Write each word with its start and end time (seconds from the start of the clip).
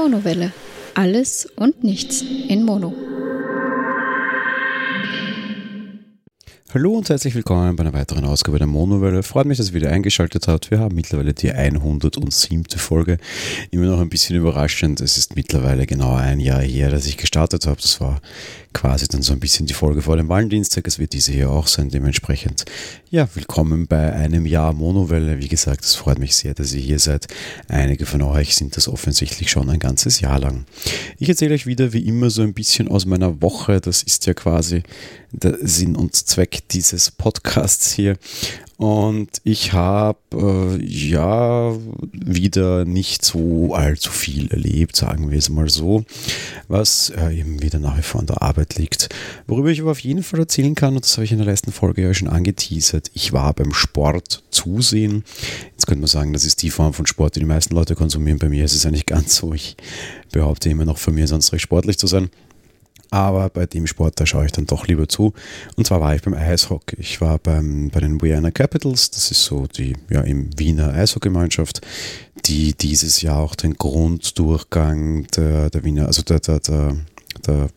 Monowelle. 0.00 0.50
Alles 0.94 1.46
und 1.56 1.84
nichts 1.84 2.22
in 2.22 2.64
Mono. 2.64 2.94
Hallo 6.72 6.94
und 6.94 7.10
herzlich 7.10 7.34
willkommen 7.34 7.76
bei 7.76 7.82
einer 7.82 7.92
weiteren 7.92 8.24
Ausgabe 8.24 8.56
der 8.56 8.66
Monowelle. 8.66 9.22
Freut 9.22 9.44
mich, 9.44 9.58
dass 9.58 9.68
ihr 9.68 9.74
wieder 9.74 9.90
eingeschaltet 9.90 10.48
habt. 10.48 10.70
Wir 10.70 10.78
haben 10.78 10.94
mittlerweile 10.94 11.34
die 11.34 11.52
107. 11.52 12.64
Folge. 12.78 13.18
Immer 13.70 13.88
noch 13.88 14.00
ein 14.00 14.08
bisschen 14.08 14.36
überraschend. 14.36 15.02
Es 15.02 15.18
ist 15.18 15.36
mittlerweile 15.36 15.84
genau 15.84 16.14
ein 16.14 16.40
Jahr 16.40 16.62
her, 16.62 16.88
dass 16.88 17.04
ich 17.04 17.18
gestartet 17.18 17.66
habe. 17.66 17.82
Das 17.82 18.00
war 18.00 18.22
quasi 18.72 19.08
dann 19.08 19.22
so 19.22 19.32
ein 19.32 19.40
bisschen 19.40 19.66
die 19.66 19.74
Folge 19.74 20.02
vor 20.02 20.16
dem 20.16 20.28
Valentinstag. 20.28 20.86
Es 20.86 20.98
wird 20.98 21.12
diese 21.12 21.32
hier 21.32 21.50
auch 21.50 21.66
sein. 21.66 21.90
Dementsprechend, 21.90 22.64
ja, 23.10 23.28
willkommen 23.34 23.86
bei 23.86 24.12
einem 24.12 24.46
Jahr 24.46 24.72
Monowelle. 24.72 25.38
Wie 25.38 25.48
gesagt, 25.48 25.84
es 25.84 25.94
freut 25.94 26.18
mich 26.18 26.36
sehr, 26.36 26.54
dass 26.54 26.72
ihr 26.72 26.80
hier 26.80 26.98
seid. 26.98 27.26
Einige 27.68 28.06
von 28.06 28.22
euch 28.22 28.54
sind 28.54 28.76
das 28.76 28.88
offensichtlich 28.88 29.50
schon 29.50 29.68
ein 29.68 29.78
ganzes 29.78 30.20
Jahr 30.20 30.38
lang. 30.38 30.64
Ich 31.18 31.28
erzähle 31.28 31.54
euch 31.54 31.66
wieder 31.66 31.92
wie 31.92 32.06
immer 32.06 32.30
so 32.30 32.42
ein 32.42 32.54
bisschen 32.54 32.88
aus 32.88 33.06
meiner 33.06 33.42
Woche. 33.42 33.80
Das 33.80 34.02
ist 34.02 34.26
ja 34.26 34.34
quasi 34.34 34.82
der 35.32 35.58
Sinn 35.60 35.96
und 35.96 36.14
Zweck 36.14 36.68
dieses 36.68 37.10
Podcasts 37.10 37.92
hier. 37.92 38.16
Und 38.80 39.42
ich 39.44 39.74
habe 39.74 40.18
äh, 40.32 40.82
ja 40.82 41.76
wieder 42.12 42.86
nicht 42.86 43.22
so 43.22 43.74
allzu 43.74 44.10
viel 44.10 44.50
erlebt, 44.50 44.96
sagen 44.96 45.30
wir 45.30 45.36
es 45.36 45.50
mal 45.50 45.68
so, 45.68 46.06
was 46.66 47.10
äh, 47.10 47.40
eben 47.40 47.60
wieder 47.60 47.78
nach 47.78 47.98
wie 47.98 48.02
vor 48.02 48.22
an 48.22 48.26
der 48.26 48.40
Arbeit 48.40 48.59
liegt. 48.76 49.08
Worüber 49.46 49.70
ich 49.70 49.80
aber 49.80 49.90
auf 49.92 50.00
jeden 50.00 50.22
Fall 50.22 50.40
erzählen 50.40 50.74
kann, 50.74 50.94
und 50.94 51.04
das 51.04 51.16
habe 51.16 51.24
ich 51.24 51.32
in 51.32 51.38
der 51.38 51.46
letzten 51.46 51.72
Folge 51.72 52.02
ja 52.02 52.14
schon 52.14 52.28
angeteasert, 52.28 53.10
ich 53.14 53.32
war 53.32 53.52
beim 53.54 53.72
Sport 53.72 54.42
zusehen. 54.50 55.24
Jetzt 55.72 55.86
könnte 55.86 56.00
man 56.00 56.08
sagen, 56.08 56.32
das 56.32 56.44
ist 56.44 56.62
die 56.62 56.70
Form 56.70 56.92
von 56.92 57.06
Sport, 57.06 57.36
die 57.36 57.40
die 57.40 57.46
meisten 57.46 57.74
Leute 57.74 57.94
konsumieren. 57.94 58.38
Bei 58.38 58.48
mir 58.48 58.64
ist 58.64 58.74
es 58.74 58.86
eigentlich 58.86 59.06
ganz 59.06 59.36
so. 59.36 59.54
Ich 59.54 59.76
behaupte 60.32 60.68
immer 60.68 60.84
noch 60.84 60.98
von 60.98 61.14
mir, 61.14 61.26
sonst 61.26 61.52
recht 61.52 61.62
sportlich 61.62 61.98
zu 61.98 62.06
sein. 62.06 62.30
Aber 63.10 63.48
bei 63.48 63.66
dem 63.66 63.86
Sport, 63.86 64.20
da 64.20 64.26
schaue 64.26 64.46
ich 64.46 64.52
dann 64.52 64.66
doch 64.66 64.86
lieber 64.86 65.08
zu. 65.08 65.32
Und 65.76 65.86
zwar 65.86 66.00
war 66.00 66.14
ich 66.14 66.22
beim 66.22 66.34
Eishockey. 66.34 66.96
Ich 67.00 67.20
war 67.20 67.38
beim, 67.38 67.90
bei 67.90 68.00
den 68.00 68.22
Vienna 68.22 68.52
Capitals. 68.52 69.10
Das 69.10 69.30
ist 69.30 69.44
so 69.44 69.66
die 69.66 69.96
ja, 70.10 70.20
im 70.20 70.50
Wiener 70.56 70.94
Eishockeymannschaft, 70.94 71.80
die 72.44 72.74
dieses 72.74 73.20
Jahr 73.22 73.38
auch 73.38 73.56
den 73.56 73.74
Grunddurchgang 73.74 75.26
der, 75.36 75.70
der 75.70 75.84
Wiener, 75.84 76.06
also 76.06 76.22
der, 76.22 76.38
der, 76.38 76.60
der, 76.60 76.96
der 77.46 77.68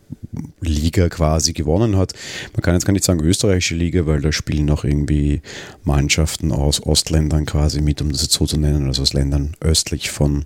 Liga 0.61 1.09
quasi 1.09 1.53
gewonnen 1.53 1.97
hat. 1.97 2.13
Man 2.53 2.61
kann 2.61 2.73
jetzt 2.73 2.85
gar 2.85 2.93
nicht 2.93 3.05
sagen 3.05 3.21
österreichische 3.21 3.75
Liga, 3.75 4.05
weil 4.05 4.21
da 4.21 4.31
spielen 4.31 4.69
auch 4.69 4.83
irgendwie 4.83 5.41
Mannschaften 5.83 6.51
aus 6.51 6.85
Ostländern 6.85 7.45
quasi 7.45 7.81
mit, 7.81 8.01
um 8.01 8.11
das 8.11 8.23
jetzt 8.23 8.33
so 8.33 8.45
zu 8.45 8.57
nennen, 8.57 8.87
also 8.87 9.01
aus 9.01 9.13
Ländern 9.13 9.55
östlich 9.59 10.11
von 10.11 10.45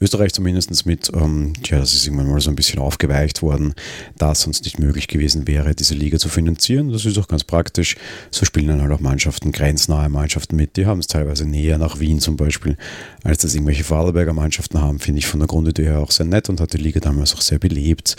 Österreich 0.00 0.32
zumindest 0.32 0.86
mit. 0.86 1.10
Ähm, 1.14 1.54
ja, 1.64 1.78
das 1.78 1.94
ist 1.94 2.06
irgendwann 2.06 2.30
mal 2.30 2.40
so 2.40 2.50
ein 2.50 2.56
bisschen 2.56 2.78
aufgeweicht 2.78 3.42
worden, 3.42 3.74
da 4.18 4.32
es 4.32 4.42
sonst 4.42 4.64
nicht 4.64 4.78
möglich 4.78 5.08
gewesen 5.08 5.46
wäre, 5.46 5.74
diese 5.74 5.94
Liga 5.94 6.18
zu 6.18 6.28
finanzieren. 6.28 6.92
Das 6.92 7.04
ist 7.04 7.16
auch 7.18 7.28
ganz 7.28 7.44
praktisch. 7.44 7.96
So 8.30 8.44
spielen 8.44 8.68
dann 8.68 8.82
halt 8.82 8.92
auch 8.92 9.00
Mannschaften, 9.00 9.52
grenznahe 9.52 10.08
Mannschaften 10.08 10.56
mit. 10.56 10.76
Die 10.76 10.86
haben 10.86 11.00
es 11.00 11.06
teilweise 11.06 11.46
näher 11.46 11.78
nach 11.78 11.98
Wien 11.98 12.20
zum 12.20 12.36
Beispiel, 12.36 12.76
als 13.24 13.38
das 13.38 13.54
irgendwelche 13.54 13.84
Vorarlberger 13.84 14.34
Mannschaften 14.34 14.80
haben. 14.80 14.98
Finde 14.98 15.20
ich 15.20 15.26
von 15.26 15.40
der 15.40 15.46
Grundidee 15.46 15.84
her 15.84 16.00
auch 16.00 16.10
sehr 16.10 16.26
nett 16.26 16.48
und 16.48 16.60
hat 16.60 16.72
die 16.74 16.78
Liga 16.78 17.00
damals 17.00 17.34
auch 17.34 17.40
sehr 17.40 17.58
belebt. 17.58 18.16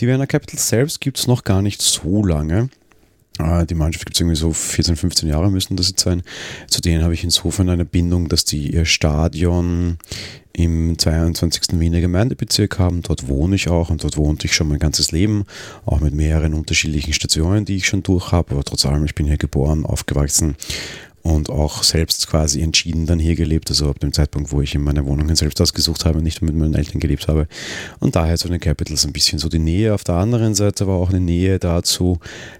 Die 0.00 0.06
Werner 0.06 0.26
Capitals 0.26 0.68
selbst 0.68 1.00
gibt 1.00 1.18
es 1.18 1.26
noch 1.26 1.44
gar 1.44 1.62
nicht 1.62 1.80
so 1.80 2.24
lange. 2.24 2.68
Ah, 3.38 3.64
die 3.64 3.74
Mannschaft 3.74 4.06
gibt 4.06 4.16
es 4.16 4.20
irgendwie 4.20 4.36
so 4.36 4.52
14, 4.52 4.94
15 4.94 5.28
Jahre 5.28 5.50
müssen 5.50 5.76
das 5.76 5.88
jetzt 5.88 6.04
sein. 6.04 6.22
Zu 6.68 6.80
denen 6.80 7.02
habe 7.02 7.14
ich 7.14 7.24
insofern 7.24 7.68
eine 7.68 7.84
Bindung, 7.84 8.28
dass 8.28 8.44
die 8.44 8.72
ihr 8.72 8.84
Stadion 8.84 9.98
im 10.52 10.96
22. 10.96 11.80
Wiener 11.80 12.00
Gemeindebezirk 12.00 12.78
haben. 12.78 13.02
Dort 13.02 13.26
wohne 13.26 13.56
ich 13.56 13.68
auch 13.68 13.90
und 13.90 14.04
dort 14.04 14.16
wohnte 14.16 14.46
ich 14.46 14.54
schon 14.54 14.68
mein 14.68 14.78
ganzes 14.78 15.10
Leben, 15.10 15.46
auch 15.84 15.98
mit 15.98 16.14
mehreren 16.14 16.54
unterschiedlichen 16.54 17.12
Stationen, 17.12 17.64
die 17.64 17.74
ich 17.76 17.88
schon 17.88 18.04
durch 18.04 18.30
habe. 18.30 18.52
Aber 18.52 18.62
trotz 18.62 18.86
allem, 18.86 19.04
ich 19.04 19.16
bin 19.16 19.26
hier 19.26 19.36
geboren, 19.36 19.84
aufgewachsen 19.84 20.54
und 21.24 21.48
auch 21.48 21.82
selbst 21.82 22.28
quasi 22.28 22.60
entschieden 22.60 23.06
dann 23.06 23.18
hier 23.18 23.34
gelebt, 23.34 23.70
also 23.70 23.88
ab 23.88 23.98
dem 23.98 24.12
Zeitpunkt, 24.12 24.52
wo 24.52 24.60
ich 24.60 24.74
in 24.74 24.82
meine 24.82 25.06
Wohnungen 25.06 25.34
selbst 25.34 25.58
ausgesucht 25.60 26.04
habe, 26.04 26.22
nicht 26.22 26.42
mit 26.42 26.54
meinen 26.54 26.74
Eltern 26.74 27.00
gelebt 27.00 27.28
habe. 27.28 27.48
Und 27.98 28.14
daher 28.14 28.36
zu 28.36 28.46
den 28.46 28.60
Capitals 28.60 29.06
ein 29.06 29.12
bisschen 29.12 29.38
so 29.38 29.48
die 29.48 29.58
Nähe. 29.58 29.94
Auf 29.94 30.04
der 30.04 30.16
anderen 30.16 30.54
Seite 30.54 30.84
aber 30.84 30.94
auch 30.94 31.08
eine 31.08 31.20
Nähe 31.20 31.58
dazu, 31.58 32.18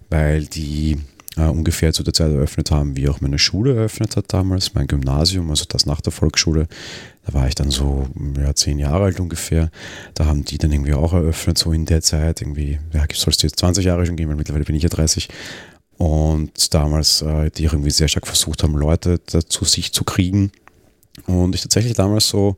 weil 0.08 0.46
die 0.46 0.96
äh, 1.36 1.42
ungefähr 1.42 1.92
zu 1.92 2.02
der 2.02 2.14
Zeit 2.14 2.32
eröffnet 2.32 2.70
haben, 2.70 2.96
wie 2.96 3.08
auch 3.10 3.20
meine 3.20 3.38
Schule 3.38 3.76
eröffnet 3.76 4.16
hat 4.16 4.32
damals, 4.32 4.72
mein 4.72 4.86
Gymnasium, 4.86 5.50
also 5.50 5.66
das 5.68 5.84
nach 5.84 6.00
der 6.00 6.12
Volksschule. 6.12 6.66
Da 7.26 7.34
war 7.34 7.46
ich 7.46 7.54
dann 7.54 7.70
so 7.70 8.06
ja, 8.38 8.54
zehn 8.54 8.78
Jahre 8.78 9.04
alt 9.04 9.20
ungefähr. 9.20 9.70
Da 10.14 10.24
haben 10.24 10.44
die 10.46 10.56
dann 10.56 10.72
irgendwie 10.72 10.94
auch 10.94 11.12
eröffnet, 11.12 11.58
so 11.58 11.72
in 11.72 11.84
der 11.84 12.00
Zeit. 12.00 12.40
Irgendwie, 12.40 12.78
ja, 12.94 13.04
soll 13.12 13.32
es 13.34 13.42
jetzt 13.42 13.58
20 13.58 13.84
Jahre 13.84 14.06
schon 14.06 14.16
geben, 14.16 14.30
weil 14.30 14.36
mittlerweile 14.36 14.64
bin 14.64 14.76
ich 14.76 14.82
ja 14.82 14.88
30. 14.88 15.28
Und 15.98 16.74
damals, 16.74 17.22
äh, 17.22 17.50
die 17.50 17.64
irgendwie 17.64 17.90
sehr 17.90 18.08
stark 18.08 18.26
versucht 18.26 18.62
haben, 18.62 18.74
Leute 18.74 19.20
zu 19.24 19.64
sich 19.64 19.92
zu 19.92 20.04
kriegen. 20.04 20.50
Und 21.26 21.54
ich 21.54 21.62
tatsächlich 21.62 21.94
damals 21.94 22.28
so, 22.28 22.56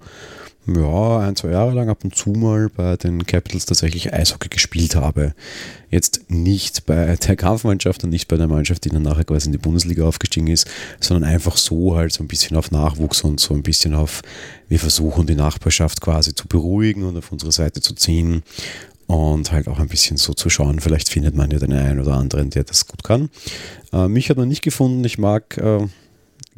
ja, 0.67 1.21
ein, 1.21 1.37
zwei 1.37 1.51
Jahre 1.51 1.73
lang 1.73 1.89
ab 1.89 2.03
und 2.03 2.17
zu 2.17 2.31
mal 2.31 2.69
bei 2.69 2.97
den 2.97 3.25
Capitals 3.25 3.67
tatsächlich 3.67 4.13
Eishockey 4.13 4.49
gespielt 4.49 4.97
habe. 4.97 5.33
Jetzt 5.91 6.29
nicht 6.29 6.87
bei 6.87 7.15
der 7.15 7.37
Kampfmannschaft 7.37 8.03
und 8.03 8.11
nicht 8.11 8.27
bei 8.27 8.37
der 8.37 8.49
Mannschaft, 8.49 8.85
die 8.85 8.89
dann 8.89 9.03
nachher 9.03 9.25
quasi 9.25 9.47
in 9.47 9.53
die 9.53 9.59
Bundesliga 9.59 10.05
aufgestiegen 10.05 10.49
ist, 10.49 10.67
sondern 10.99 11.31
einfach 11.31 11.57
so 11.57 11.95
halt 11.95 12.13
so 12.13 12.25
ein 12.25 12.29
bisschen 12.29 12.57
auf 12.57 12.73
Nachwuchs 12.73 13.23
und 13.23 13.39
so 13.39 13.55
ein 13.55 13.63
bisschen 13.63 13.95
auf, 13.95 14.23
wir 14.69 14.81
versuchen 14.81 15.27
die 15.27 15.37
Nachbarschaft 15.37 16.01
quasi 16.01 16.35
zu 16.35 16.49
beruhigen 16.49 17.05
und 17.05 17.17
auf 17.17 17.31
unsere 17.31 17.53
Seite 17.53 17.81
zu 17.81 17.95
ziehen 17.95 18.43
und 19.07 19.53
halt 19.53 19.69
auch 19.69 19.79
ein 19.79 19.89
bisschen 19.89 20.17
so 20.17 20.35
zu 20.35 20.51
schauen, 20.51 20.81
vielleicht 20.81 21.09
findet 21.09 21.35
man 21.35 21.51
ja 21.51 21.59
den 21.59 21.73
einen 21.73 22.01
oder 22.01 22.15
anderen, 22.15 22.51
der 22.51 22.65
das 22.65 22.87
gut 22.87 23.05
kann. 23.05 23.31
Äh, 23.93 24.09
mich 24.09 24.31
hat 24.31 24.37
man 24.37 24.49
nicht 24.49 24.63
gefunden, 24.63 25.05
ich 25.05 25.19
mag, 25.19 25.57
äh, 25.59 25.87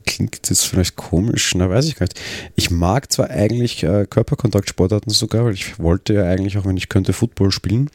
klingt 0.07 0.51
das 0.51 0.65
vielleicht 0.65 0.97
komisch, 0.97 1.55
na 1.55 1.69
weiß 1.69 1.87
ich 1.87 1.97
gar 1.97 2.07
nicht. 2.07 2.21
Ich 2.57 2.71
mag 2.71 3.13
zwar 3.13 3.31
eigentlich 3.31 3.83
äh, 3.83 4.07
Körperkontaktsportarten 4.09 5.13
sogar, 5.13 5.45
weil 5.45 5.55
ich 5.55 5.79
wollte 5.79 6.15
ja 6.15 6.25
eigentlich 6.25 6.57
auch, 6.57 6.65
wenn 6.65 6.77
ich 6.77 6.89
könnte, 6.89 7.13
Football 7.13 7.53
spielen, 7.53 7.91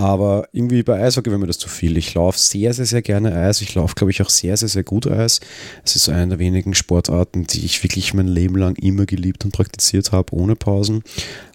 aber 0.00 0.48
irgendwie 0.52 0.82
bei 0.82 0.98
Eishockey 0.98 1.28
wäre 1.28 1.38
mir 1.38 1.46
das 1.46 1.58
zu 1.58 1.68
viel. 1.68 1.98
Ich 1.98 2.14
laufe 2.14 2.38
sehr, 2.38 2.72
sehr, 2.72 2.86
sehr 2.86 3.02
gerne 3.02 3.34
Eis. 3.34 3.60
Ich 3.60 3.74
laufe, 3.74 3.94
glaube 3.94 4.10
ich, 4.10 4.22
auch 4.22 4.30
sehr, 4.30 4.56
sehr, 4.56 4.70
sehr 4.70 4.82
gut 4.82 5.06
Eis. 5.06 5.40
Es 5.84 5.94
ist 5.94 6.08
eine 6.08 6.28
der 6.28 6.38
wenigen 6.38 6.72
Sportarten, 6.72 7.46
die 7.46 7.66
ich 7.66 7.82
wirklich 7.82 8.14
mein 8.14 8.26
Leben 8.26 8.56
lang 8.56 8.76
immer 8.76 9.04
geliebt 9.04 9.44
und 9.44 9.50
praktiziert 9.50 10.10
habe, 10.10 10.34
ohne 10.34 10.56
Pausen. 10.56 11.02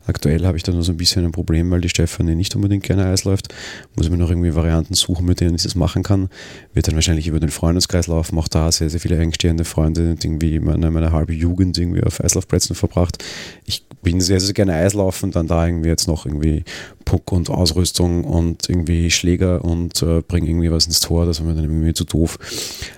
Aktuell 0.07 0.45
habe 0.45 0.57
ich 0.57 0.63
da 0.63 0.71
nur 0.71 0.83
so 0.83 0.91
ein 0.91 0.97
bisschen 0.97 1.25
ein 1.25 1.31
Problem, 1.31 1.71
weil 1.71 1.81
die 1.81 1.89
Stefanie 1.89 2.35
nicht 2.35 2.55
unbedingt 2.55 2.83
gerne 2.83 3.05
Eis 3.05 3.23
läuft. 3.23 3.53
Muss 3.95 4.05
ich 4.05 4.11
mir 4.11 4.17
noch 4.17 4.29
irgendwie 4.29 4.53
Varianten 4.53 4.93
suchen, 4.93 5.25
mit 5.25 5.41
denen 5.41 5.55
ich 5.55 5.63
das 5.63 5.75
machen 5.75 6.03
kann. 6.03 6.29
Wird 6.73 6.87
dann 6.87 6.95
wahrscheinlich 6.95 7.27
über 7.27 7.39
den 7.39 7.49
Freundeskreis 7.49 8.07
laufen. 8.07 8.37
Auch 8.37 8.47
da 8.47 8.71
sehr, 8.71 8.89
sehr 8.89 8.99
viele 8.99 9.17
engstehende 9.17 9.65
Freunde, 9.65 10.15
irgendwie 10.21 10.59
meine, 10.59 10.91
meine 10.91 11.11
halbe 11.11 11.33
Jugend 11.33 11.77
irgendwie 11.77 12.03
auf 12.03 12.23
Eislaufplätzen 12.23 12.75
verbracht. 12.75 13.23
Ich 13.65 13.85
bin 14.03 14.21
sehr, 14.21 14.39
sehr 14.39 14.53
gerne 14.53 14.73
Eislaufen, 14.73 15.31
dann 15.31 15.47
da 15.47 15.65
irgendwie 15.65 15.89
jetzt 15.89 16.07
noch 16.07 16.25
irgendwie 16.25 16.63
Puck 17.05 17.31
und 17.31 17.49
Ausrüstung 17.49 18.23
und 18.23 18.69
irgendwie 18.69 19.09
Schläger 19.09 19.65
und 19.65 20.01
äh, 20.03 20.21
bringe 20.21 20.47
irgendwie 20.49 20.71
was 20.71 20.85
ins 20.85 20.99
Tor. 20.99 21.25
Das 21.25 21.39
war 21.39 21.47
mir 21.47 21.55
dann 21.55 21.65
irgendwie 21.65 21.93
zu 21.93 22.03
doof. 22.03 22.37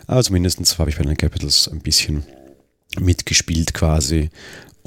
Aber 0.08 0.22
zumindest 0.24 0.78
habe 0.80 0.90
ich 0.90 0.98
bei 0.98 1.04
den 1.04 1.18
Capitals 1.18 1.70
ein 1.72 1.80
bisschen 1.80 2.24
mitgespielt 3.00 3.74
quasi 3.74 4.30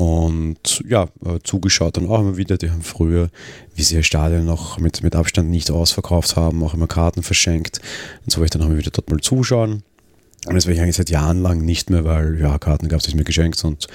und 0.00 0.82
ja, 0.88 1.08
äh, 1.26 1.40
zugeschaut 1.44 1.98
dann 1.98 2.08
auch 2.08 2.20
immer 2.20 2.38
wieder. 2.38 2.56
Die 2.56 2.70
haben 2.70 2.80
früher, 2.80 3.28
wie 3.74 3.82
sie 3.82 3.96
ihr 3.96 4.02
Stadion 4.02 4.46
noch 4.46 4.78
mit, 4.78 5.02
mit 5.02 5.14
Abstand 5.14 5.50
nicht 5.50 5.70
ausverkauft 5.70 6.36
haben, 6.36 6.64
auch 6.64 6.72
immer 6.72 6.86
Karten 6.86 7.22
verschenkt. 7.22 7.82
Und 8.24 8.32
so 8.32 8.38
wollte 8.38 8.46
ich 8.46 8.50
dann 8.52 8.62
auch 8.62 8.70
immer 8.70 8.78
wieder 8.78 8.90
dort 8.90 9.10
mal 9.10 9.20
zuschauen. 9.20 9.82
Und 10.46 10.54
das 10.54 10.64
werde 10.64 10.76
ich 10.76 10.80
eigentlich 10.80 10.96
seit 10.96 11.10
Jahren 11.10 11.42
lang 11.42 11.60
nicht 11.66 11.90
mehr, 11.90 12.06
weil 12.06 12.40
ja, 12.40 12.56
Karten 12.56 12.88
gab 12.88 13.00
es 13.00 13.08
nicht 13.08 13.16
mehr 13.16 13.26
geschenkt. 13.26 13.62
Und 13.62 13.88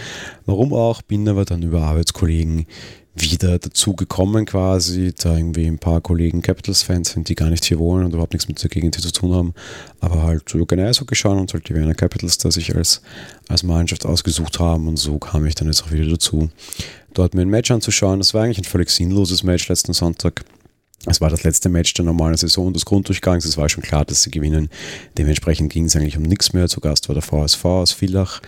warum 0.46 0.74
auch, 0.74 1.02
bin 1.02 1.28
aber 1.28 1.44
dann 1.44 1.64
über 1.64 1.82
Arbeitskollegen 1.82 2.68
wieder 3.16 3.60
dazu 3.60 3.96
gekommen 3.96 4.46
quasi, 4.46 5.14
da 5.18 5.38
irgendwie 5.38 5.68
ein 5.68 5.80
paar 5.80 6.02
Kollegen 6.02 6.42
Capitals-Fans 6.42 7.12
sind, 7.12 7.30
die 7.30 7.36
gar 7.36 7.50
nicht 7.50 7.66
hier 7.66 7.80
wohnen 7.80 8.06
und 8.06 8.14
überhaupt 8.14 8.34
nichts 8.34 8.48
mit 8.48 8.62
der 8.62 8.70
Gegend 8.70 8.96
hier 8.96 9.04
zu 9.04 9.12
tun 9.12 9.34
haben, 9.34 9.54
aber 10.02 10.24
halt 10.24 10.48
so 10.50 10.66
gerne 10.66 10.88
Eishockey 10.88 11.16
schauen 11.16 11.40
und 11.40 11.54
halt 11.54 11.68
die 11.70 11.76
Wiener 11.76 11.94
Capitals 11.94 12.38
da 12.38 12.52
sich 12.52 12.76
als, 12.76 13.02
als 13.48 13.64
Mannschaft 13.64 14.06
ausgesucht 14.06 14.60
haben 14.60 14.88
und 14.88 14.98
so 14.98 15.18
kam 15.18 15.46
ich 15.46 15.56
dann 15.56 15.68
jetzt 15.68 15.84
auch 15.84 15.92
wieder 15.92 16.10
dazu, 16.10 16.50
dort 17.14 17.34
mir 17.34 17.42
ein 17.42 17.50
Match 17.50 17.72
anzuschauen. 17.72 18.20
Das 18.20 18.34
war 18.34 18.44
eigentlich 18.44 18.60
ein 18.60 18.66
völlig 18.66 18.90
sinnloses 18.90 19.44
Match 19.44 19.68
letzten 19.68 19.94
Sonntag. 19.94 20.44
Es 21.08 21.22
war 21.22 21.30
das 21.30 21.44
letzte 21.44 21.70
Match 21.70 21.94
der 21.94 22.06
normalen 22.06 22.38
Saison 22.38 22.74
des 22.74 22.86
Grunddurchgangs. 22.86 23.46
Es 23.46 23.58
war 23.58 23.70
schon 23.70 23.84
klar, 23.84 24.06
dass 24.06 24.24
sie 24.24 24.32
gewinnen. 24.32 24.70
Dementsprechend 25.18 25.72
ging 25.72 25.86
es 25.86 25.96
eigentlich 25.96 26.18
um 26.18 26.24
nichts 26.24 26.54
mehr. 26.54 26.68
Zu 26.68 26.82
Gast 26.82 27.10
war 27.10 27.14
der 27.14 27.22
VSV 27.22 27.64
aus 27.66 27.92
Villach 27.92 28.42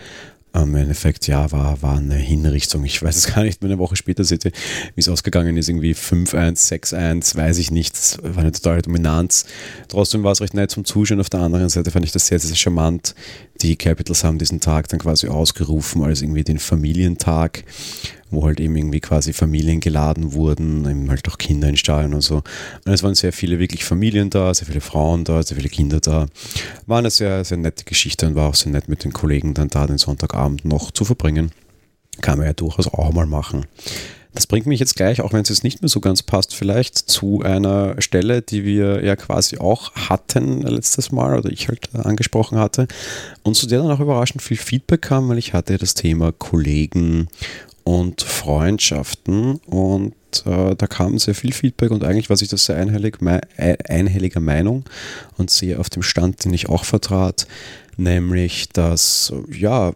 im 0.54 0.74
Endeffekt, 0.74 1.26
ja, 1.26 1.50
war, 1.52 1.82
war 1.82 1.98
eine 1.98 2.16
Hinrichtung. 2.16 2.84
Ich 2.84 3.02
weiß 3.02 3.16
es 3.16 3.34
gar 3.34 3.42
nicht 3.42 3.62
eine 3.62 3.78
Woche 3.78 3.96
später 3.96 4.24
seht 4.24 4.44
ihr, 4.44 4.52
wie 4.94 5.00
es 5.00 5.08
ausgegangen 5.08 5.56
ist. 5.56 5.68
Irgendwie 5.68 5.92
5-1, 5.92 6.92
6-1, 6.92 7.36
weiß 7.36 7.58
ich 7.58 7.70
nicht. 7.70 7.94
Das 7.94 8.18
war 8.22 8.38
eine 8.38 8.52
totale 8.52 8.82
Dominanz. 8.82 9.46
Trotzdem 9.88 10.22
war 10.22 10.32
es 10.32 10.40
recht 10.40 10.54
nett 10.54 10.70
zum 10.70 10.84
Zuschauen. 10.84 11.20
Auf 11.20 11.30
der 11.30 11.40
anderen 11.40 11.68
Seite 11.68 11.90
fand 11.90 12.04
ich 12.04 12.12
das 12.12 12.26
sehr, 12.26 12.38
sehr 12.38 12.56
charmant, 12.56 13.14
Die 13.62 13.76
Capitals 13.76 14.22
haben 14.22 14.38
diesen 14.38 14.60
Tag 14.60 14.88
dann 14.88 15.00
quasi 15.00 15.28
ausgerufen 15.28 16.04
als 16.04 16.22
irgendwie 16.22 16.44
den 16.44 16.58
Familientag, 16.58 17.64
wo 18.30 18.44
halt 18.46 18.60
eben 18.60 18.76
irgendwie 18.76 19.00
quasi 19.00 19.32
Familien 19.32 19.80
geladen 19.80 20.32
wurden, 20.32 20.88
eben 20.88 21.10
halt 21.10 21.28
auch 21.28 21.38
Kinder 21.38 21.68
in 21.68 21.76
Stadion 21.76 22.14
und 22.14 22.20
so. 22.20 22.36
Und 22.84 22.92
es 22.92 23.02
waren 23.02 23.14
sehr 23.14 23.32
viele 23.32 23.58
wirklich 23.58 23.84
Familien 23.84 24.30
da, 24.30 24.54
sehr 24.54 24.66
viele 24.66 24.80
Frauen 24.80 25.24
da, 25.24 25.42
sehr 25.42 25.56
viele 25.56 25.68
Kinder 25.68 25.98
da. 26.00 26.26
War 26.86 26.98
eine 26.98 27.10
sehr, 27.10 27.44
sehr 27.44 27.58
nette 27.58 27.84
Geschichte 27.84 28.26
und 28.26 28.36
war 28.36 28.48
auch 28.48 28.54
sehr 28.54 28.70
nett 28.70 28.88
mit 28.88 29.04
den 29.04 29.12
Kollegen 29.12 29.54
dann 29.54 29.68
da 29.68 29.86
den 29.86 29.98
Sonntagabend 29.98 30.64
noch 30.64 30.90
zu 30.92 31.04
verbringen. 31.04 31.50
Kann 32.20 32.38
man 32.38 32.46
ja 32.46 32.52
durchaus 32.52 32.86
auch 32.88 33.12
mal 33.12 33.26
machen. 33.26 33.66
Das 34.38 34.46
bringt 34.46 34.66
mich 34.66 34.78
jetzt 34.78 34.94
gleich, 34.94 35.20
auch 35.20 35.32
wenn 35.32 35.42
es 35.42 35.48
jetzt 35.48 35.64
nicht 35.64 35.82
mehr 35.82 35.88
so 35.88 35.98
ganz 35.98 36.22
passt, 36.22 36.54
vielleicht 36.54 36.96
zu 36.96 37.42
einer 37.42 38.00
Stelle, 38.00 38.40
die 38.40 38.64
wir 38.64 39.04
ja 39.04 39.16
quasi 39.16 39.58
auch 39.58 39.92
hatten 39.96 40.62
letztes 40.62 41.10
Mal 41.10 41.36
oder 41.36 41.50
ich 41.50 41.66
halt 41.66 41.92
angesprochen 41.92 42.56
hatte 42.56 42.86
und 43.42 43.56
zu 43.56 43.66
der 43.66 43.80
dann 43.80 43.90
auch 43.90 43.98
überraschend 43.98 44.40
viel 44.40 44.56
Feedback 44.56 45.02
kam, 45.02 45.28
weil 45.28 45.38
ich 45.38 45.54
hatte 45.54 45.76
das 45.76 45.94
Thema 45.94 46.30
Kollegen 46.30 47.26
und 47.82 48.22
Freundschaften 48.22 49.56
und 49.66 50.14
äh, 50.46 50.76
da 50.76 50.86
kam 50.86 51.18
sehr 51.18 51.34
viel 51.34 51.50
Feedback 51.52 51.90
und 51.90 52.04
eigentlich 52.04 52.30
war 52.30 52.36
sich 52.36 52.46
das 52.46 52.64
sehr 52.64 52.76
einhellig, 52.76 53.18
einhelliger 53.88 54.38
Meinung 54.38 54.84
und 55.36 55.50
sehr 55.50 55.80
auf 55.80 55.90
dem 55.90 56.04
Stand, 56.04 56.44
den 56.44 56.54
ich 56.54 56.68
auch 56.68 56.84
vertrat, 56.84 57.48
nämlich 57.96 58.68
dass 58.68 59.32
ja 59.50 59.94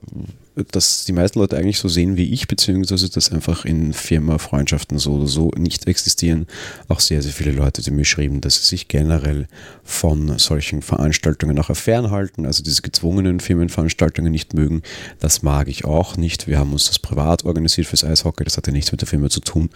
dass 0.71 1.05
die 1.05 1.13
meisten 1.13 1.39
Leute 1.39 1.57
eigentlich 1.57 1.79
so 1.79 1.89
sehen 1.89 2.17
wie 2.17 2.33
ich, 2.33 2.47
beziehungsweise 2.47 3.09
dass 3.09 3.33
einfach 3.33 3.65
in 3.65 3.93
Firma-Freundschaften 3.93 4.99
so 4.99 5.15
oder 5.15 5.27
so 5.27 5.51
nicht 5.57 5.87
existieren. 5.87 6.47
Auch 6.89 7.01
sehr, 7.01 7.23
sehr 7.23 7.33
viele 7.33 7.53
Leute, 7.53 7.83
die 7.83 7.91
mir 7.91 8.05
schrieben, 8.05 8.41
dass 8.41 8.57
sie 8.57 8.69
sich 8.69 8.89
generell 8.89 9.47
von 9.83 10.39
solchen 10.39 10.83
Veranstaltungen 10.83 11.57
nachher 11.57 11.75
fernhalten, 11.75 12.45
also 12.45 12.63
diese 12.63 12.83
gezwungenen 12.83 13.41
Firmenveranstaltungen 13.41 14.31
nicht 14.31 14.55
mögen. 14.55 14.83
Das 15.21 15.43
mag 15.43 15.69
ich 15.69 15.85
auch 15.85 16.17
nicht. 16.17 16.47
Wir 16.47 16.59
haben 16.59 16.73
uns 16.73 16.87
das 16.87 16.99
privat 16.99 17.45
organisiert 17.45 17.87
fürs 17.87 18.05
Eishockey, 18.05 18.45
das 18.45 18.57
hat 18.57 18.67
ja 18.67 18.73
nichts 18.73 18.93
mit 18.93 19.01
der 19.01 19.09
Firma 19.09 19.31
zu 19.31 19.41
tun, 19.41 19.71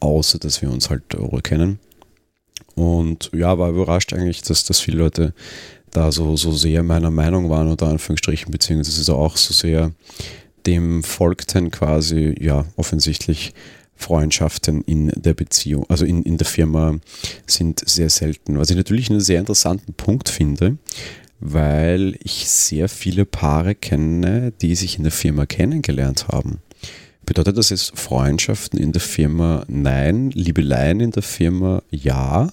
außer 0.00 0.38
dass 0.38 0.62
wir 0.62 0.70
uns 0.70 0.88
halt 0.88 1.02
kennen. 1.42 1.78
Und 2.74 3.30
ja, 3.34 3.58
war 3.58 3.70
überrascht 3.70 4.12
eigentlich, 4.12 4.42
dass, 4.42 4.64
dass 4.64 4.80
viele 4.80 4.98
Leute 4.98 5.34
da 5.92 6.10
so, 6.10 6.36
so 6.36 6.52
sehr 6.52 6.82
meiner 6.82 7.10
Meinung 7.10 7.48
waren, 7.50 7.68
unter 7.68 7.86
Anführungsstrichen, 7.86 8.50
beziehungsweise 8.50 9.14
auch 9.14 9.36
so 9.36 9.54
sehr 9.54 9.92
dem 10.66 11.02
folgten 11.02 11.70
quasi, 11.70 12.34
ja, 12.40 12.64
offensichtlich 12.76 13.52
Freundschaften 13.94 14.82
in 14.82 15.12
der 15.14 15.34
Beziehung, 15.34 15.84
also 15.88 16.04
in, 16.04 16.22
in 16.22 16.36
der 16.38 16.46
Firma 16.46 16.98
sind 17.46 17.82
sehr 17.88 18.10
selten. 18.10 18.58
Was 18.58 18.70
ich 18.70 18.76
natürlich 18.76 19.10
einen 19.10 19.20
sehr 19.20 19.38
interessanten 19.38 19.94
Punkt 19.94 20.28
finde, 20.28 20.78
weil 21.40 22.18
ich 22.22 22.48
sehr 22.48 22.88
viele 22.88 23.24
Paare 23.24 23.74
kenne, 23.74 24.52
die 24.60 24.74
sich 24.74 24.96
in 24.96 25.04
der 25.04 25.12
Firma 25.12 25.46
kennengelernt 25.46 26.28
haben. 26.28 26.58
Bedeutet 27.24 27.56
das 27.56 27.70
jetzt 27.70 27.96
Freundschaften 27.98 28.78
in 28.78 28.92
der 28.92 29.00
Firma? 29.00 29.64
Nein. 29.68 30.30
Liebeleien 30.30 31.00
in 31.00 31.12
der 31.12 31.22
Firma? 31.22 31.82
Ja. 31.90 32.50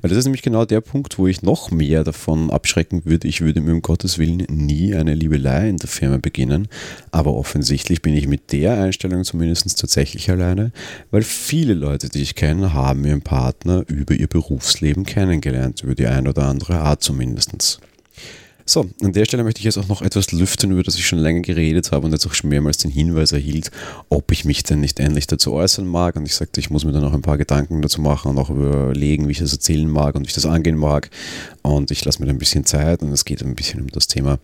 Weil 0.00 0.08
das 0.08 0.18
ist 0.18 0.24
nämlich 0.24 0.42
genau 0.42 0.64
der 0.64 0.80
Punkt, 0.80 1.18
wo 1.18 1.26
ich 1.26 1.42
noch 1.42 1.70
mehr 1.70 2.04
davon 2.04 2.50
abschrecken 2.50 3.02
würde. 3.04 3.28
Ich 3.28 3.40
würde 3.40 3.60
mir 3.60 3.72
um 3.72 3.82
Gottes 3.82 4.18
Willen 4.18 4.46
nie 4.48 4.94
eine 4.94 5.14
Liebelei 5.14 5.68
in 5.68 5.76
der 5.76 5.88
Firma 5.88 6.18
beginnen. 6.18 6.68
Aber 7.10 7.34
offensichtlich 7.34 8.02
bin 8.02 8.14
ich 8.14 8.26
mit 8.26 8.52
der 8.52 8.80
Einstellung 8.80 9.24
zumindest 9.24 9.78
tatsächlich 9.80 10.30
alleine, 10.30 10.72
weil 11.10 11.22
viele 11.22 11.74
Leute, 11.74 12.08
die 12.08 12.22
ich 12.22 12.34
kenne, 12.34 12.72
haben 12.72 13.04
ihren 13.04 13.22
Partner 13.22 13.84
über 13.88 14.14
ihr 14.14 14.26
Berufsleben 14.26 15.04
kennengelernt, 15.04 15.82
über 15.82 15.94
die 15.94 16.06
eine 16.06 16.30
oder 16.30 16.44
andere 16.44 16.78
Art 16.78 17.02
zumindest. 17.02 17.80
So, 18.70 18.88
an 19.02 19.12
der 19.12 19.24
Stelle 19.24 19.42
möchte 19.42 19.58
ich 19.58 19.64
jetzt 19.64 19.78
auch 19.78 19.88
noch 19.88 20.00
etwas 20.00 20.30
lüften, 20.30 20.70
über 20.70 20.84
das 20.84 20.94
ich 20.94 21.04
schon 21.04 21.18
länger 21.18 21.40
geredet 21.40 21.90
habe 21.90 22.06
und 22.06 22.12
jetzt 22.12 22.24
auch 22.28 22.34
schon 22.34 22.50
mehrmals 22.50 22.78
den 22.78 22.92
Hinweis 22.92 23.32
erhielt, 23.32 23.72
ob 24.10 24.30
ich 24.30 24.44
mich 24.44 24.62
denn 24.62 24.78
nicht 24.78 25.00
endlich 25.00 25.26
dazu 25.26 25.54
äußern 25.54 25.88
mag. 25.88 26.14
Und 26.14 26.24
ich 26.24 26.36
sagte, 26.36 26.60
ich 26.60 26.70
muss 26.70 26.84
mir 26.84 26.92
dann 26.92 27.02
noch 27.02 27.12
ein 27.12 27.20
paar 27.20 27.36
Gedanken 27.36 27.82
dazu 27.82 28.00
machen 28.00 28.30
und 28.30 28.38
auch 28.38 28.48
überlegen, 28.48 29.26
wie 29.26 29.32
ich 29.32 29.40
das 29.40 29.52
erzählen 29.52 29.88
mag 29.88 30.14
und 30.14 30.22
wie 30.22 30.28
ich 30.28 30.34
das 30.34 30.46
angehen 30.46 30.76
mag. 30.76 31.10
Und 31.62 31.90
ich 31.90 32.04
lasse 32.04 32.20
mir 32.20 32.26
da 32.26 32.32
ein 32.32 32.38
bisschen 32.38 32.64
Zeit 32.64 33.02
und 33.02 33.10
es 33.10 33.24
geht 33.24 33.42
ein 33.42 33.56
bisschen 33.56 33.80
um 33.80 33.88
das 33.88 34.06
Thema 34.06 34.38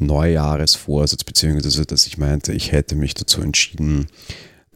Neujahresvorsatz, 0.00 1.22
beziehungsweise 1.22 1.86
dass 1.86 2.08
ich 2.08 2.18
meinte, 2.18 2.52
ich 2.52 2.72
hätte 2.72 2.96
mich 2.96 3.14
dazu 3.14 3.42
entschieden, 3.42 4.08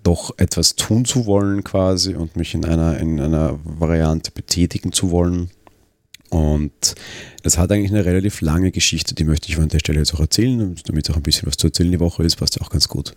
doch 0.05 0.31
etwas 0.37 0.77
tun 0.77 1.05
zu 1.05 1.27
wollen 1.27 1.65
quasi 1.65 2.15
und 2.15 2.37
mich 2.37 2.55
in 2.55 2.65
einer, 2.65 2.99
in 2.99 3.19
einer 3.21 3.59
Variante 3.65 4.31
betätigen 4.31 4.93
zu 4.93 5.11
wollen 5.11 5.51
und 6.31 6.95
das 7.43 7.59
hat 7.59 7.71
eigentlich 7.71 7.91
eine 7.91 8.05
relativ 8.05 8.41
lange 8.41 8.73
Geschichte, 8.73 9.15
die 9.15 9.25
möchte 9.25 9.49
ich 9.49 9.59
an 9.59 9.69
der 9.69 9.79
Stelle 9.79 9.99
jetzt 9.99 10.15
auch 10.15 10.21
erzählen, 10.21 10.75
damit 10.87 11.11
auch 11.11 11.17
ein 11.17 11.23
bisschen 11.23 11.47
was 11.47 11.57
zu 11.57 11.69
erzählen 11.69 11.91
die 11.91 12.01
Woche 12.01 12.25
ist, 12.25 12.37
passt 12.37 12.57
ja 12.57 12.63
auch 12.63 12.71
ganz 12.71 12.89
gut. 12.89 13.15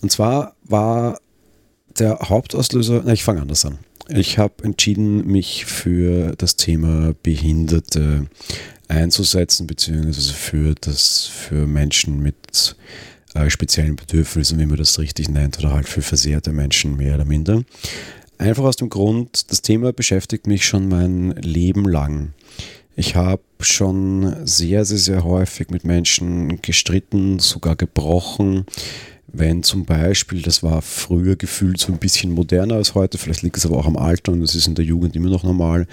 Und 0.00 0.10
zwar 0.10 0.54
war 0.64 1.18
der 1.98 2.18
Hauptauslöser, 2.20 3.02
na, 3.04 3.12
ich 3.12 3.24
fange 3.24 3.40
anders 3.40 3.64
an. 3.64 3.78
Ich 4.08 4.38
habe 4.38 4.62
entschieden, 4.62 5.26
mich 5.26 5.64
für 5.64 6.34
das 6.36 6.56
Thema 6.56 7.14
Behinderte 7.22 8.26
einzusetzen, 8.88 9.66
beziehungsweise 9.66 10.32
für, 10.32 10.74
das, 10.80 11.26
für 11.26 11.66
Menschen 11.66 12.20
mit 12.22 12.76
äh, 13.34 13.50
speziellen 13.50 13.96
Bedürfnissen, 13.96 14.58
wie 14.58 14.66
man 14.66 14.76
das 14.76 14.98
richtig 14.98 15.28
nennt, 15.28 15.58
oder 15.58 15.72
halt 15.72 15.88
für 15.88 16.02
versehrte 16.02 16.52
Menschen 16.52 16.96
mehr 16.96 17.16
oder 17.16 17.24
minder. 17.24 17.64
Einfach 18.38 18.64
aus 18.64 18.76
dem 18.76 18.90
Grund, 18.90 19.50
das 19.50 19.62
Thema 19.62 19.92
beschäftigt 19.92 20.46
mich 20.46 20.66
schon 20.66 20.88
mein 20.88 21.30
Leben 21.32 21.88
lang. 21.88 22.34
Ich 22.94 23.14
habe 23.16 23.42
schon 23.60 24.46
sehr, 24.46 24.84
sehr, 24.84 24.98
sehr 24.98 25.24
häufig 25.24 25.70
mit 25.70 25.84
Menschen 25.84 26.60
gestritten, 26.60 27.38
sogar 27.38 27.76
gebrochen. 27.76 28.66
Wenn 29.26 29.62
zum 29.62 29.84
Beispiel, 29.84 30.42
das 30.42 30.62
war 30.62 30.82
früher 30.82 31.36
gefühlt 31.36 31.78
so 31.78 31.92
ein 31.92 31.98
bisschen 31.98 32.32
moderner 32.32 32.74
als 32.74 32.94
heute, 32.94 33.18
vielleicht 33.18 33.42
liegt 33.42 33.56
es 33.56 33.66
aber 33.66 33.78
auch 33.78 33.86
am 33.86 33.96
Alter 33.96 34.32
und 34.32 34.42
es 34.42 34.54
ist 34.54 34.66
in 34.66 34.74
der 34.74 34.84
Jugend 34.84 35.16
immer 35.16 35.30
noch 35.30 35.42
normal, 35.42 35.86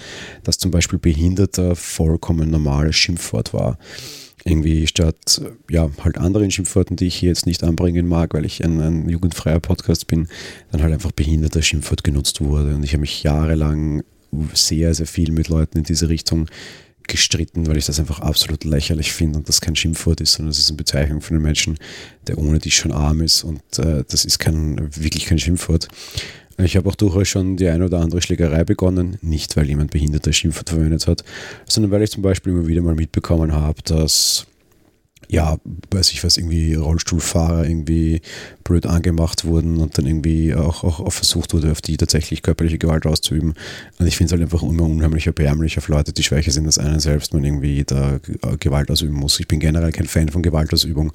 dass 0.43 0.57
zum 0.57 0.71
Beispiel 0.71 0.99
Behinderter 0.99 1.75
vollkommen 1.75 2.51
normales 2.51 2.95
Schimpfwort 2.95 3.53
war 3.53 3.77
irgendwie 4.45 4.87
statt 4.87 5.41
ja 5.69 5.89
halt 6.03 6.17
anderen 6.17 6.51
Schimpfworten, 6.51 6.95
die 6.95 7.07
ich 7.07 7.15
hier 7.15 7.29
jetzt 7.29 7.45
nicht 7.45 7.63
anbringen 7.63 8.07
mag, 8.07 8.33
weil 8.33 8.45
ich 8.45 8.63
ein, 8.63 8.79
ein 8.81 9.09
jugendfreier 9.09 9.59
Podcast 9.59 10.07
bin, 10.07 10.27
dann 10.71 10.81
halt 10.81 10.93
einfach 10.93 11.11
behinderter 11.11 11.61
Schimpfwort 11.61 12.03
genutzt 12.03 12.41
wurde. 12.41 12.75
Und 12.75 12.83
ich 12.83 12.91
habe 12.93 13.01
mich 13.01 13.23
jahrelang 13.23 14.03
sehr, 14.53 14.93
sehr 14.93 15.07
viel 15.07 15.31
mit 15.31 15.47
Leuten 15.47 15.79
in 15.79 15.83
diese 15.83 16.09
Richtung 16.09 16.47
gestritten, 17.07 17.67
weil 17.67 17.77
ich 17.77 17.85
das 17.85 17.99
einfach 17.99 18.19
absolut 18.19 18.63
lächerlich 18.63 19.11
finde 19.11 19.37
und 19.37 19.49
das 19.49 19.61
kein 19.61 19.75
Schimpfwort 19.75 20.21
ist, 20.21 20.33
sondern 20.33 20.51
es 20.51 20.59
ist 20.59 20.69
eine 20.69 20.77
Bezeichnung 20.77 21.21
für 21.21 21.33
einen 21.33 21.43
Menschen, 21.43 21.77
der 22.27 22.37
ohne 22.37 22.59
dich 22.59 22.75
schon 22.75 22.91
arm 22.91 23.21
ist 23.21 23.43
und 23.43 23.61
äh, 23.77 24.03
das 24.07 24.25
ist 24.25 24.39
kein, 24.39 24.77
wirklich 24.95 25.25
kein 25.25 25.39
Schimpfwort. 25.39 25.89
Ich 26.57 26.77
habe 26.77 26.87
auch 26.87 26.95
durchaus 26.95 27.27
schon 27.27 27.57
die 27.57 27.67
eine 27.67 27.85
oder 27.85 27.99
andere 27.99 28.21
Schlägerei 28.21 28.63
begonnen, 28.63 29.17
nicht 29.21 29.57
weil 29.57 29.67
jemand 29.67 29.91
behinderter 29.91 30.31
Schimpfwort 30.31 30.69
verwendet 30.69 31.07
hat, 31.07 31.23
sondern 31.67 31.91
weil 31.91 32.03
ich 32.03 32.11
zum 32.11 32.21
Beispiel 32.21 32.53
immer 32.53 32.67
wieder 32.67 32.81
mal 32.81 32.95
mitbekommen 32.95 33.53
habe, 33.53 33.81
dass 33.83 34.45
ja, 35.29 35.57
weiß 35.89 36.11
ich 36.11 36.23
was, 36.23 36.37
irgendwie 36.37 36.75
Rollstuhlfahrer 36.75 37.65
irgendwie 37.65 38.21
blöd 38.63 38.85
angemacht 38.85 39.45
wurden 39.45 39.77
und 39.77 39.97
dann 39.97 40.05
irgendwie 40.05 40.53
auch, 40.53 40.83
auch, 40.83 40.99
auch 40.99 41.13
versucht 41.13 41.53
wurde, 41.53 41.71
auf 41.71 41.81
die 41.81 41.97
tatsächlich 41.97 42.43
körperliche 42.43 42.77
Gewalt 42.77 43.07
auszuüben. 43.07 43.53
Und 43.97 44.05
ich 44.05 44.17
finde 44.17 44.27
es 44.27 44.31
halt 44.33 44.43
einfach 44.43 44.63
immer 44.63 44.83
unheimlich 44.83 45.25
erbärmlich 45.25 45.77
auf 45.77 45.87
Leute, 45.87 46.13
die 46.13 46.23
schwächer 46.23 46.51
sind 46.51 46.65
als 46.65 46.77
einen 46.77 46.99
selbst, 46.99 47.33
man 47.33 47.43
irgendwie 47.43 47.83
da 47.83 48.19
Gewalt 48.59 48.91
ausüben 48.91 49.15
muss. 49.15 49.39
Ich 49.39 49.47
bin 49.47 49.59
generell 49.59 49.91
kein 49.91 50.07
Fan 50.07 50.29
von 50.29 50.43
Gewaltausübung. 50.43 51.13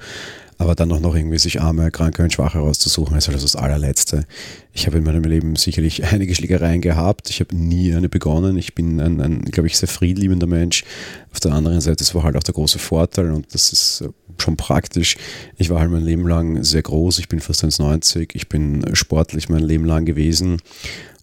Aber 0.58 0.74
dann 0.74 0.90
auch 0.90 0.98
noch 0.98 1.14
irgendwie 1.14 1.38
sich 1.38 1.60
arme, 1.60 1.92
kranke 1.92 2.24
und 2.24 2.32
schwache 2.32 2.58
rauszusuchen, 2.58 3.16
ist 3.16 3.28
halt 3.28 3.42
das 3.42 3.54
allerletzte. 3.54 4.26
Ich 4.72 4.86
habe 4.86 4.98
in 4.98 5.04
meinem 5.04 5.22
Leben 5.22 5.54
sicherlich 5.54 6.04
einige 6.12 6.34
Schlägereien 6.34 6.80
gehabt. 6.80 7.30
Ich 7.30 7.38
habe 7.40 7.56
nie 7.56 7.94
eine 7.94 8.08
begonnen. 8.08 8.58
Ich 8.58 8.74
bin 8.74 9.00
ein, 9.00 9.20
ein 9.20 9.42
glaube 9.42 9.68
ich, 9.68 9.78
sehr 9.78 9.88
friedliebender 9.88 10.48
Mensch. 10.48 10.84
Auf 11.32 11.38
der 11.40 11.52
anderen 11.52 11.80
Seite, 11.80 11.98
das 11.98 12.14
war 12.14 12.24
halt 12.24 12.36
auch 12.36 12.42
der 12.42 12.54
große 12.54 12.80
Vorteil 12.80 13.30
und 13.30 13.54
das 13.54 13.72
ist 13.72 14.00
äh, 14.00 14.08
schon 14.38 14.56
praktisch. 14.56 15.16
Ich 15.56 15.70
war 15.70 15.80
halt 15.80 15.92
mein 15.92 16.04
Leben 16.04 16.26
lang 16.26 16.64
sehr 16.64 16.82
groß. 16.82 17.20
Ich 17.20 17.28
bin 17.28 17.38
fast 17.38 17.64
1,90. 17.64 18.30
Ich 18.34 18.48
bin 18.48 18.84
sportlich 18.94 19.48
mein 19.48 19.62
Leben 19.62 19.84
lang 19.84 20.04
gewesen. 20.04 20.58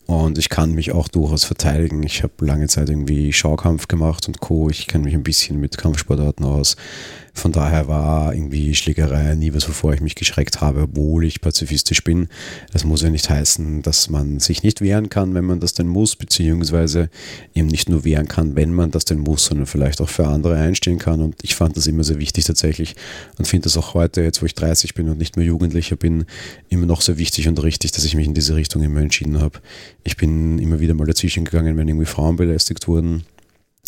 Und 0.07 0.37
ich 0.37 0.49
kann 0.49 0.73
mich 0.73 0.91
auch 0.91 1.07
durchaus 1.07 1.43
verteidigen. 1.43 2.03
Ich 2.03 2.21
habe 2.23 2.45
lange 2.45 2.67
Zeit 2.67 2.89
irgendwie 2.89 3.33
Schaukampf 3.33 3.87
gemacht 3.87 4.27
und 4.27 4.39
Co. 4.39 4.69
Ich 4.69 4.87
kenne 4.87 5.05
mich 5.05 5.15
ein 5.15 5.23
bisschen 5.23 5.59
mit 5.59 5.77
Kampfsportarten 5.77 6.45
aus. 6.45 6.75
Von 7.35 7.51
daher 7.51 7.89
war 7.89 8.33
irgendwie 8.33 8.73
Schlägerei 8.73 9.35
nie 9.35 9.53
was, 9.53 9.67
wovor 9.67 9.93
ich 9.93 9.99
mich 9.99 10.15
geschreckt 10.15 10.61
habe, 10.61 10.83
obwohl 10.83 11.25
ich 11.25 11.41
pazifistisch 11.41 12.01
bin. 12.01 12.29
Das 12.71 12.85
muss 12.85 13.01
ja 13.01 13.09
nicht 13.09 13.29
heißen, 13.29 13.81
dass 13.81 14.09
man 14.09 14.39
sich 14.39 14.63
nicht 14.63 14.79
wehren 14.79 15.09
kann, 15.09 15.33
wenn 15.35 15.43
man 15.43 15.59
das 15.59 15.73
denn 15.73 15.87
muss, 15.87 16.15
beziehungsweise 16.15 17.09
eben 17.53 17.67
nicht 17.67 17.89
nur 17.89 18.05
wehren 18.05 18.29
kann, 18.29 18.55
wenn 18.55 18.73
man 18.73 18.89
das 18.89 19.03
denn 19.03 19.19
muss, 19.19 19.45
sondern 19.45 19.67
vielleicht 19.67 19.99
auch 19.99 20.07
für 20.07 20.27
andere 20.27 20.55
einstehen 20.55 20.97
kann. 20.97 21.19
Und 21.19 21.35
ich 21.43 21.55
fand 21.55 21.75
das 21.75 21.87
immer 21.87 22.05
sehr 22.05 22.19
wichtig 22.19 22.45
tatsächlich 22.45 22.95
und 23.37 23.47
finde 23.47 23.65
das 23.65 23.75
auch 23.75 23.93
heute, 23.93 24.21
jetzt 24.21 24.41
wo 24.41 24.45
ich 24.45 24.55
30 24.55 24.93
bin 24.93 25.09
und 25.09 25.17
nicht 25.17 25.35
mehr 25.35 25.45
Jugendlicher 25.45 25.97
bin, 25.97 26.25
immer 26.69 26.85
noch 26.85 27.01
sehr 27.01 27.17
wichtig 27.17 27.49
und 27.49 27.61
richtig, 27.61 27.91
dass 27.91 28.05
ich 28.05 28.15
mich 28.15 28.27
in 28.27 28.33
diese 28.33 28.55
Richtung 28.55 28.81
immer 28.81 29.01
entschieden 29.01 29.41
habe. 29.41 29.59
Ich 30.05 30.15
bin 30.15 30.57
immer 30.57 30.79
wieder 30.79 30.93
mal 30.93 31.05
dazwischen 31.05 31.43
gegangen, 31.43 31.75
wenn 31.75 31.89
irgendwie 31.89 32.05
Frauen 32.05 32.37
belästigt 32.37 32.87
wurden 32.87 33.25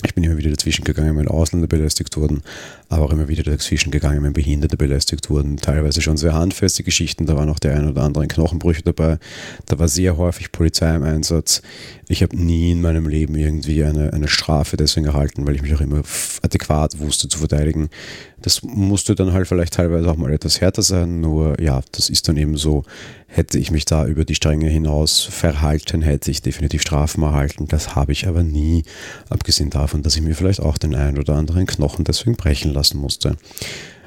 Ich 0.05 0.13
bin 0.13 0.23
immer 0.23 0.37
wieder 0.37 0.51
dazwischen 0.51 0.83
gegangen, 0.83 1.17
wenn 1.17 1.27
Ausländer 1.27 1.67
belästigt 1.67 2.15
wurden, 2.17 2.43
aber 2.87 3.05
auch 3.05 3.11
immer 3.11 3.27
wieder 3.29 3.41
dazwischen 3.41 3.89
gegangen, 3.89 4.23
wenn 4.23 4.33
Behinderte 4.33 4.77
belästigt 4.77 5.31
wurden. 5.31 5.57
Teilweise 5.57 6.03
schon 6.03 6.17
sehr 6.17 6.33
handfeste 6.33 6.83
Geschichten, 6.83 7.25
da 7.25 7.35
waren 7.35 7.49
auch 7.49 7.57
der 7.57 7.75
ein 7.75 7.89
oder 7.89 8.03
andere 8.03 8.27
Knochenbrüche 8.27 8.83
dabei. 8.83 9.17
Da 9.65 9.79
war 9.79 9.87
sehr 9.87 10.17
häufig 10.17 10.51
Polizei 10.51 10.95
im 10.95 11.01
Einsatz. 11.01 11.63
Ich 12.07 12.21
habe 12.21 12.37
nie 12.37 12.73
in 12.73 12.81
meinem 12.81 13.07
Leben 13.07 13.33
irgendwie 13.33 13.83
eine, 13.83 14.13
eine 14.13 14.27
Strafe 14.27 14.77
deswegen 14.77 15.07
erhalten, 15.07 15.47
weil 15.47 15.55
ich 15.55 15.63
mich 15.63 15.73
auch 15.73 15.81
immer 15.81 16.03
adäquat 16.43 16.99
wusste 16.99 17.27
zu 17.27 17.39
verteidigen. 17.39 17.89
Das 18.39 18.61
musste 18.61 19.15
dann 19.15 19.33
halt 19.33 19.47
vielleicht 19.47 19.73
teilweise 19.73 20.07
auch 20.11 20.15
mal 20.15 20.31
etwas 20.31 20.61
härter 20.61 20.83
sein, 20.83 21.21
nur 21.21 21.59
ja, 21.59 21.81
das 21.91 22.11
ist 22.11 22.27
dann 22.27 22.37
eben 22.37 22.55
so. 22.55 22.83
Hätte 23.27 23.59
ich 23.59 23.71
mich 23.71 23.85
da 23.85 24.07
über 24.07 24.23
die 24.23 24.35
Stränge 24.35 24.69
hinaus 24.69 25.21
verhalten, 25.21 26.01
hätte 26.01 26.31
ich 26.31 26.41
definitiv 26.41 26.81
Strafen 26.81 27.23
erhalten. 27.23 27.67
Das 27.67 27.93
habe 27.95 28.13
ich 28.13 28.25
aber 28.25 28.41
nie, 28.41 28.83
abgesehen 29.29 29.69
davon, 29.69 30.01
dass 30.01 30.15
ich 30.15 30.21
mir 30.21 30.33
vielleicht 30.33 30.61
auch 30.61 30.77
den 30.77 30.95
einen 30.95 31.17
oder 31.17 31.35
anderen 31.35 31.65
Knochen 31.65 32.05
deswegen 32.05 32.35
brechen 32.35 32.73
lassen 32.73 32.97
musste. 32.97 33.35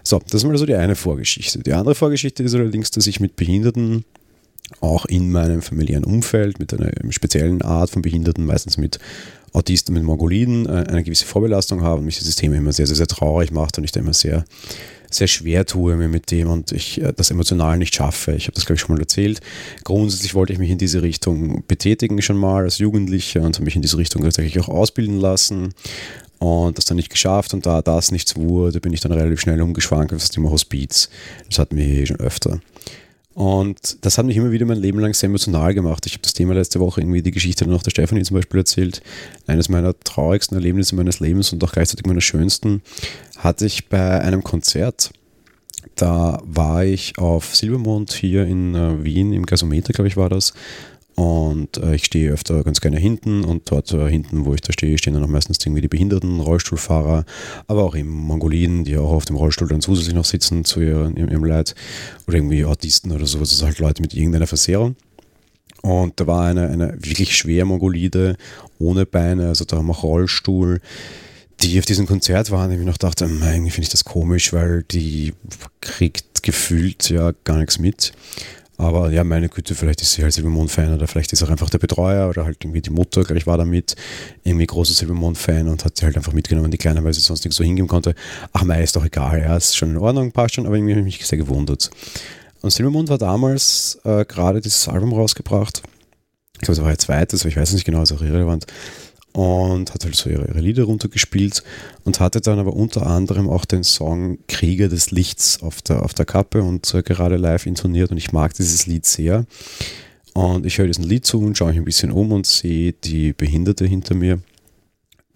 So, 0.03 0.21
das 0.31 0.43
ist 0.43 0.45
mal 0.45 0.57
so 0.57 0.67
die 0.67 0.75
eine 0.75 0.97
Vorgeschichte. 0.97 1.59
Die 1.59 1.75
andere 1.75 1.95
Vorgeschichte 1.95 2.43
ist 2.43 2.55
allerdings, 2.55 2.91
dass 2.91 3.07
ich 3.07 3.21
mit 3.21 3.37
Behinderten 3.37 4.05
auch 4.81 5.05
in 5.05 5.31
meinem 5.31 5.63
familiären 5.63 6.05
Umfeld 6.05 6.59
mit 6.59 6.73
einer 6.73 6.91
speziellen 7.11 7.61
Art 7.63 7.91
von 7.91 8.03
Behinderten, 8.03 8.47
meistens 8.47 8.79
mit 8.79 8.99
Autisten, 9.53 9.95
mit 9.95 10.05
Mongoliden, 10.05 10.67
äh, 10.67 10.85
eine 10.89 11.03
gewisse 11.03 11.27
Vorbelastung 11.27 11.83
habe 11.83 11.99
und 11.99 12.05
mich 12.05 12.19
dieses 12.19 12.37
Thema 12.37 12.57
immer 12.57 12.73
sehr, 12.73 12.87
sehr, 12.87 12.97
sehr 12.97 13.09
traurig 13.09 13.51
macht 13.51 13.79
und 13.79 13.85
ich 13.85 13.93
da 13.93 14.01
immer 14.01 14.15
sehr, 14.15 14.45
sehr 15.11 15.27
schwer 15.27 15.67
tue 15.67 15.97
mir 15.97 16.09
mit 16.09 16.31
dem 16.31 16.49
und 16.49 16.73
ich 16.73 17.01
äh, 17.03 17.13
das 17.15 17.31
emotional 17.31 17.77
nicht 17.79 17.95
schaffe. 17.95 18.33
Ich 18.33 18.45
habe 18.45 18.55
das, 18.55 18.65
glaube 18.65 18.77
ich, 18.77 18.81
schon 18.81 18.95
mal 18.95 19.01
erzählt. 19.01 19.41
Grundsätzlich 19.85 20.35
wollte 20.35 20.53
ich 20.53 20.59
mich 20.59 20.71
in 20.71 20.79
diese 20.79 21.03
Richtung 21.03 21.65
betätigen 21.67 22.23
schon 22.23 22.37
mal 22.37 22.65
als 22.65 22.79
Jugendlicher 22.79 23.43
und 23.43 23.57
habe 23.57 23.65
mich 23.65 23.77
in 23.77 23.83
diese 23.83 23.99
Richtung 23.99 24.23
tatsächlich 24.23 24.61
auch 24.61 24.69
ausbilden 24.69 25.19
lassen 25.19 25.75
und 26.39 26.79
das 26.79 26.87
dann 26.87 26.97
nicht 26.97 27.11
geschafft 27.11 27.53
und 27.53 27.67
da 27.67 27.83
das 27.83 28.13
nichts 28.13 28.35
wurde, 28.37 28.81
bin 28.81 28.93
ich 28.93 29.01
dann 29.01 29.13
relativ 29.13 29.41
schnell 29.41 29.61
umgeschwankt 29.61 30.13
auf 30.13 30.21
das 30.21 30.31
Thema 30.31 30.51
Hospiz. 30.51 31.11
Das 31.49 31.59
hatten 31.59 31.77
wir 31.77 31.85
hier 31.85 32.07
schon 32.07 32.21
öfter. 32.21 32.61
Und 33.41 34.05
das 34.05 34.19
hat 34.19 34.27
mich 34.27 34.37
immer 34.37 34.51
wieder 34.51 34.67
mein 34.67 34.77
Leben 34.77 34.99
lang 34.99 35.15
sehr 35.15 35.29
emotional 35.29 35.73
gemacht. 35.73 36.05
Ich 36.05 36.13
habe 36.13 36.21
das 36.21 36.35
Thema 36.35 36.53
letzte 36.53 36.79
Woche 36.79 37.01
irgendwie 37.01 37.23
die 37.23 37.31
Geschichte 37.31 37.67
noch 37.67 37.83
der 37.83 37.91
Stefanie 37.91 38.23
zum 38.23 38.37
Beispiel 38.37 38.61
erzählt. 38.61 39.01
Eines 39.47 39.71
meiner 39.71 39.99
traurigsten 39.99 40.59
Erlebnisse 40.59 40.95
meines 40.95 41.21
Lebens 41.21 41.51
und 41.51 41.65
auch 41.65 41.73
gleichzeitig 41.73 42.05
meiner 42.05 42.21
schönsten 42.21 42.83
hatte 43.39 43.65
ich 43.65 43.89
bei 43.89 44.21
einem 44.21 44.45
Konzert. 44.45 45.13
Da 45.95 46.43
war 46.45 46.85
ich 46.85 47.17
auf 47.17 47.57
Silbermond 47.57 48.13
hier 48.13 48.45
in 48.45 48.75
äh, 48.75 49.03
Wien, 49.03 49.33
im 49.33 49.47
Gasometer, 49.47 49.95
glaube 49.95 50.09
ich, 50.09 50.19
war 50.19 50.29
das. 50.29 50.53
Und 51.17 51.77
äh, 51.79 51.95
ich 51.95 52.05
stehe 52.05 52.33
öfter 52.33 52.65
ganz 52.65 52.81
gerne 52.81 52.99
hinten 52.99 53.45
und 53.45 53.71
dort 53.71 53.93
äh, 53.93 54.09
hinten, 54.09 54.45
wo 54.45 54.55
ich 54.55 54.61
da 54.61 54.73
stehe, 54.73 54.97
stehen 54.97 55.15
dann 55.15 55.25
auch 55.25 55.29
meistens 55.29 55.59
irgendwie 55.65 55.83
die 55.83 55.89
Behinderten, 55.89 56.41
Rollstuhlfahrer, 56.41 57.25
aber 57.67 57.85
auch 57.85 57.95
eben 57.95 58.11
Mongoliden, 58.11 58.85
die 58.85 58.97
auch 58.97 59.11
auf 59.11 59.25
dem 59.25 59.37
Rollstuhl 59.37 59.69
dann 59.69 59.83
zusätzlich 59.83 60.15
noch 60.15 60.25
sitzen 60.25 60.65
zu 60.65 60.81
ihrem, 60.81 61.17
ihrem 61.17 61.45
Leid 61.45 61.75
oder 62.27 62.37
irgendwie 62.37 62.65
Autisten 62.65 63.13
oder 63.13 63.27
sowas, 63.27 63.51
also 63.51 63.67
halt 63.67 63.81
Leute 63.81 64.03
mit 64.03 64.15
irgendeiner 64.15 64.47
Versehrung. 64.47 64.97
Und 65.83 66.21
da 66.21 66.27
war 66.27 66.47
eine, 66.47 66.69
eine 66.69 66.95
wirklich 67.01 67.37
schwer 67.37 67.65
Mongolide, 67.65 68.37
ohne 68.79 69.07
Beine, 69.07 69.49
also 69.49 69.65
da 69.65 69.79
haben 69.79 69.91
auch 69.91 70.03
Rollstuhl, 70.03 70.81
die 71.63 71.79
auf 71.79 71.85
diesem 71.85 72.07
Konzert 72.07 72.51
waren, 72.51 72.71
ich 72.71 72.79
noch 72.79 72.97
dachte, 72.97 73.25
eigentlich 73.25 73.75
finde 73.75 73.85
ich 73.85 73.91
das 73.91 74.05
komisch, 74.05 74.53
weil 74.53 74.85
die 74.85 75.35
kriegt 75.81 76.43
gefühlt 76.43 77.11
ja 77.11 77.33
gar 77.45 77.59
nichts 77.59 77.79
mit. 77.79 78.13
Aber 78.81 79.11
ja, 79.11 79.25
meine 79.25 79.51
Güte, 79.51 79.75
vielleicht 79.75 80.01
ist 80.01 80.13
sie 80.13 80.23
halt 80.23 80.33
Silbermond-Fan 80.33 80.95
oder 80.95 81.07
vielleicht 81.07 81.35
ist 81.35 81.43
auch 81.43 81.51
einfach 81.51 81.69
der 81.69 81.77
Betreuer 81.77 82.31
oder 82.31 82.47
halt 82.47 82.65
irgendwie 82.65 82.81
die 82.81 82.89
Mutter, 82.89 83.25
glaube 83.25 83.37
ich, 83.37 83.47
war 83.47 83.59
da 83.59 83.67
mit, 83.67 83.95
irgendwie 84.43 84.65
großer 84.65 84.95
Silbermond-Fan 84.95 85.69
und 85.69 85.85
hat 85.85 85.99
sie 85.99 86.07
halt 86.07 86.17
einfach 86.17 86.33
mitgenommen, 86.33 86.71
die 86.71 86.79
Kleine, 86.79 87.05
weil 87.05 87.13
sie 87.13 87.21
sonst 87.21 87.45
nicht 87.45 87.55
so 87.55 87.63
hingeben 87.63 87.89
konnte. 87.89 88.15
Ach, 88.55 88.65
mei, 88.65 88.83
ist 88.83 88.97
doch 88.97 89.05
egal, 89.05 89.39
ja, 89.39 89.55
ist 89.55 89.77
schon 89.77 89.91
in 89.91 89.99
Ordnung, 89.99 90.33
passt 90.33 90.55
schon, 90.55 90.65
aber 90.65 90.77
irgendwie 90.77 90.95
habe 90.95 91.01
ich 91.07 91.19
mich 91.19 91.27
sehr 91.27 91.37
gewundert. 91.37 91.91
Und 92.63 92.71
Silbermond 92.71 93.11
war 93.11 93.19
damals 93.19 94.01
äh, 94.05 94.25
gerade 94.25 94.63
dieses 94.63 94.89
Album 94.89 95.13
rausgebracht. 95.13 95.83
Ich 96.55 96.61
glaube, 96.61 96.81
es 96.81 96.83
war 96.83 96.91
ihr 96.91 96.99
zweites, 96.99 97.43
aber 97.43 97.51
ich 97.51 97.57
weiß 97.59 97.69
es 97.69 97.75
nicht 97.75 97.85
genau, 97.85 98.03
ist 98.03 98.13
auch 98.13 98.23
irrelevant 98.23 98.65
und 99.33 99.95
hat 99.95 100.05
halt 100.05 100.17
so 100.17 100.29
ihre, 100.29 100.49
ihre 100.49 100.61
Lieder 100.61 100.85
runtergespielt 100.85 101.63
und 102.05 102.21
hatte 102.21 102.41
dann 102.41 102.59
aber 102.59 102.75
unter 102.75 103.07
anderem 103.07 103.49
auch 103.49 103.65
den 103.65 103.85
Song 103.85 104.39
Krieger 104.49 104.89
des 104.89 105.11
Lichts 105.11 105.63
auf 105.63 105.83
der, 105.83 106.03
auf 106.03 106.15
der 106.15 106.27
Kappe 106.27 106.63
und 106.63 106.93
äh, 106.95 107.03
gerade 107.03 107.37
live 107.37 107.67
intoniert 107.67 108.11
und 108.11 108.17
ich 108.17 108.33
mag 108.33 108.55
dieses 108.55 108.87
Lied 108.87 109.07
sehr. 109.07 109.47
Und 110.33 110.65
ich 110.65 110.79
höre 110.79 110.87
diesen 110.87 111.05
Lied 111.05 111.27
zu 111.27 111.41
und 111.41 111.59
schaue 111.59 111.71
mich 111.71 111.79
ein 111.79 111.85
bisschen 111.85 112.13
um 112.13 112.33
und 112.33 112.47
sehe 112.47 112.93
die 112.93 113.33
Behinderte 113.33 113.85
hinter 113.85 114.15
mir, 114.15 114.41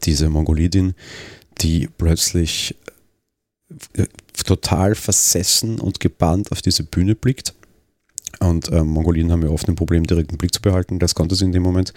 diese 0.05 0.29
Mongolidin, 0.29 0.95
die 1.61 1.89
plötzlich 1.99 2.77
äh, 3.95 4.07
total 4.45 4.95
versessen 4.95 5.81
und 5.81 6.01
gebannt 6.01 6.53
auf 6.53 6.63
diese 6.63 6.85
Bühne 6.85 7.15
blickt. 7.15 7.55
Und 8.41 8.69
äh, 8.71 8.83
Mongoliden 8.83 9.33
haben 9.33 9.43
ja 9.43 9.49
oft 9.49 9.69
ein 9.69 9.77
Problem, 9.77 10.05
direkt 10.05 10.31
den 10.31 10.39
Blick 10.39 10.53
zu 10.53 10.61
behalten. 10.61 10.99
Das 10.99 11.15
konnte 11.15 11.35
sie 11.35 11.45
in 11.45 11.53
dem 11.53 11.63
Moment 11.63 11.93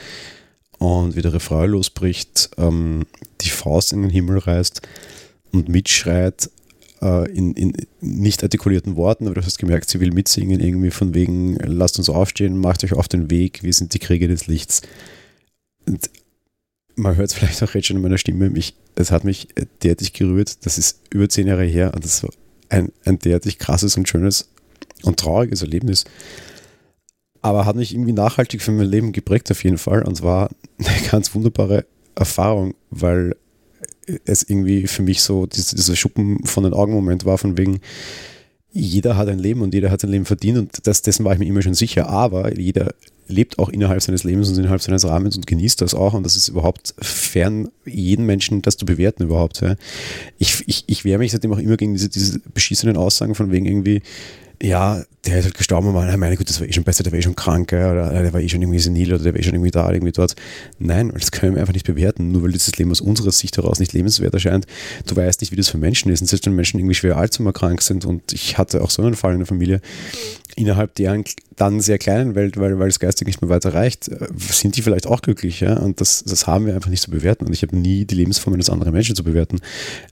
und 0.79 1.15
wie 1.15 1.21
der 1.21 1.33
Refrain 1.33 1.71
losbricht, 1.71 2.49
ähm, 2.57 3.05
die 3.41 3.49
Faust 3.49 3.93
in 3.93 4.01
den 4.01 4.11
Himmel 4.11 4.37
reißt 4.37 4.81
und 5.51 5.69
mitschreit 5.69 6.49
äh, 7.01 7.29
in, 7.31 7.53
in, 7.53 7.73
nicht 8.01 8.43
artikulierten 8.43 8.95
Worten, 8.95 9.25
aber 9.25 9.35
du 9.35 9.45
hast 9.45 9.57
gemerkt, 9.57 9.89
sie 9.89 9.99
will 9.99 10.11
mitsingen, 10.11 10.59
irgendwie 10.59 10.91
von 10.91 11.13
wegen, 11.13 11.55
lasst 11.55 11.97
uns 11.97 12.09
aufstehen, 12.09 12.57
macht 12.57 12.83
euch 12.83 12.93
auf 12.93 13.07
den 13.07 13.29
Weg, 13.29 13.63
wir 13.63 13.73
sind 13.73 13.93
die 13.93 13.99
Krieger 13.99 14.27
des 14.27 14.47
Lichts. 14.47 14.81
Und 15.85 16.09
man 16.95 17.15
hört 17.15 17.29
es 17.29 17.35
vielleicht 17.35 17.61
auch 17.63 17.73
jetzt 17.73 17.87
schon 17.87 17.97
in 17.97 18.03
meiner 18.03 18.17
Stimme, 18.17 18.49
mich, 18.49 18.75
es 18.95 19.11
hat 19.11 19.23
mich 19.23 19.47
derartig 19.83 20.13
gerührt, 20.13 20.65
das 20.65 20.77
ist 20.77 21.01
über 21.11 21.29
zehn 21.29 21.47
Jahre 21.47 21.65
her 21.65 21.91
und 21.93 22.03
das 22.03 22.23
war 22.23 22.31
ein, 22.69 22.91
ein 23.05 23.19
derartig 23.19 23.59
krasses 23.59 23.95
und 23.97 24.09
schönes 24.09 24.49
und 25.03 25.19
trauriges 25.19 25.61
Erlebnis 25.61 26.05
aber 27.47 27.65
hat 27.65 27.77
mich 27.77 27.93
irgendwie 27.93 28.13
nachhaltig 28.13 28.61
für 28.61 28.71
mein 28.71 28.87
Leben 28.87 29.13
geprägt 29.13 29.49
auf 29.51 29.63
jeden 29.63 29.77
Fall 29.77 30.03
und 30.03 30.21
war 30.21 30.49
eine 30.79 31.09
ganz 31.09 31.33
wunderbare 31.33 31.85
Erfahrung, 32.15 32.73
weil 32.89 33.35
es 34.25 34.43
irgendwie 34.43 34.87
für 34.87 35.01
mich 35.01 35.21
so 35.21 35.45
dieser 35.45 35.95
Schuppen 35.95 36.45
von 36.45 36.63
den 36.63 36.73
Augen-Moment 36.73 37.25
war, 37.25 37.37
von 37.37 37.57
wegen, 37.57 37.79
jeder 38.71 39.17
hat 39.17 39.27
ein 39.27 39.39
Leben 39.39 39.61
und 39.61 39.73
jeder 39.73 39.91
hat 39.91 40.01
sein 40.01 40.11
Leben 40.11 40.25
verdient 40.25 40.57
und 40.57 40.87
das, 40.87 41.01
dessen 41.01 41.25
war 41.25 41.33
ich 41.33 41.39
mir 41.39 41.45
immer 41.45 41.61
schon 41.61 41.73
sicher, 41.73 42.09
aber 42.09 42.57
jeder 42.57 42.93
lebt 43.27 43.59
auch 43.59 43.69
innerhalb 43.69 44.01
seines 44.01 44.23
Lebens 44.23 44.49
und 44.49 44.57
innerhalb 44.57 44.81
seines 44.81 45.05
Rahmens 45.05 45.35
und 45.35 45.47
genießt 45.47 45.81
das 45.81 45.93
auch 45.93 46.13
und 46.13 46.23
das 46.23 46.35
ist 46.35 46.47
überhaupt 46.47 46.93
fern, 47.01 47.69
jeden 47.85 48.25
Menschen 48.25 48.61
das 48.61 48.77
zu 48.77 48.85
bewerten 48.85 49.23
überhaupt. 49.23 49.61
Ja. 49.61 49.75
Ich, 50.37 50.63
ich, 50.67 50.83
ich 50.87 51.05
wehre 51.05 51.19
mich 51.19 51.31
seitdem 51.31 51.51
auch 51.53 51.57
immer 51.57 51.77
gegen 51.77 51.93
diese, 51.93 52.09
diese 52.09 52.39
beschissenen 52.53 52.97
Aussagen 52.97 53.35
von 53.35 53.51
wegen 53.51 53.65
irgendwie, 53.65 54.01
ja, 54.61 55.03
der 55.25 55.39
ist 55.39 55.45
halt 55.45 55.57
gestorben, 55.57 55.91
man, 55.91 56.19
meine 56.19 56.35
Güte, 56.35 56.51
das 56.51 56.59
war 56.59 56.67
eh 56.67 56.73
schon 56.73 56.83
besser, 56.83 57.03
der 57.03 57.11
war 57.11 57.19
eh 57.19 57.21
schon 57.21 57.35
krank, 57.35 57.71
oder 57.73 58.09
der 58.09 58.33
war 58.33 58.41
eh 58.41 58.49
schon 58.49 58.61
irgendwie 58.61 58.79
senil 58.79 59.13
oder 59.13 59.23
der 59.23 59.33
war 59.33 59.39
eh 59.39 59.43
schon 59.43 59.53
irgendwie 59.53 59.71
da, 59.71 59.91
irgendwie 59.91 60.11
dort. 60.11 60.35
Nein, 60.79 61.11
das 61.13 61.31
können 61.31 61.55
wir 61.55 61.61
einfach 61.61 61.73
nicht 61.73 61.85
bewerten, 61.85 62.31
nur 62.31 62.43
weil 62.43 62.51
dieses 62.51 62.75
Leben 62.77 62.91
aus 62.91 63.01
unserer 63.01 63.31
Sicht 63.31 63.57
heraus 63.57 63.79
nicht 63.79 63.93
lebenswert 63.93 64.33
erscheint. 64.33 64.65
Du 65.05 65.15
weißt 65.15 65.41
nicht, 65.41 65.51
wie 65.51 65.57
das 65.57 65.69
für 65.69 65.77
Menschen 65.77 66.11
ist. 66.11 66.21
Und 66.21 66.27
selbst 66.27 66.45
wenn 66.45 66.55
Menschen 66.55 66.79
irgendwie 66.79 66.95
schwer 66.95 67.17
Alzheimer 67.17 67.53
krank 67.53 67.81
sind 67.81 68.05
und 68.05 68.33
ich 68.33 68.57
hatte 68.57 68.81
auch 68.81 68.89
so 68.89 69.03
einen 69.03 69.15
Fall 69.15 69.33
in 69.33 69.39
der 69.39 69.47
Familie, 69.47 69.81
innerhalb 70.55 70.95
deren 70.95 71.23
dann 71.57 71.81
sehr 71.81 71.97
kleinen 71.97 72.35
Welt, 72.35 72.55
weil, 72.57 72.77
weil 72.77 72.87
es 72.87 72.99
geistig 72.99 73.25
nicht 73.25 73.41
mehr 73.41 73.49
weiter 73.49 73.73
reicht, 73.73 74.07
äh, 74.09 74.27
sind 74.37 74.77
die 74.77 74.83
vielleicht 74.83 75.07
auch 75.07 75.21
glücklich. 75.21 75.59
Ja? 75.59 75.77
Und 75.77 75.99
das, 75.99 76.23
das 76.23 76.45
haben 76.45 76.67
wir 76.67 76.75
einfach 76.75 76.89
nicht 76.89 77.01
zu 77.01 77.09
bewerten. 77.09 77.45
Und 77.45 77.53
ich 77.53 77.63
habe 77.63 77.75
nie 77.75 78.05
die 78.05 78.15
Lebensform 78.15 78.53
eines 78.53 78.69
anderen 78.69 78.93
Menschen 78.93 79.15
zu 79.15 79.23
bewerten. 79.23 79.59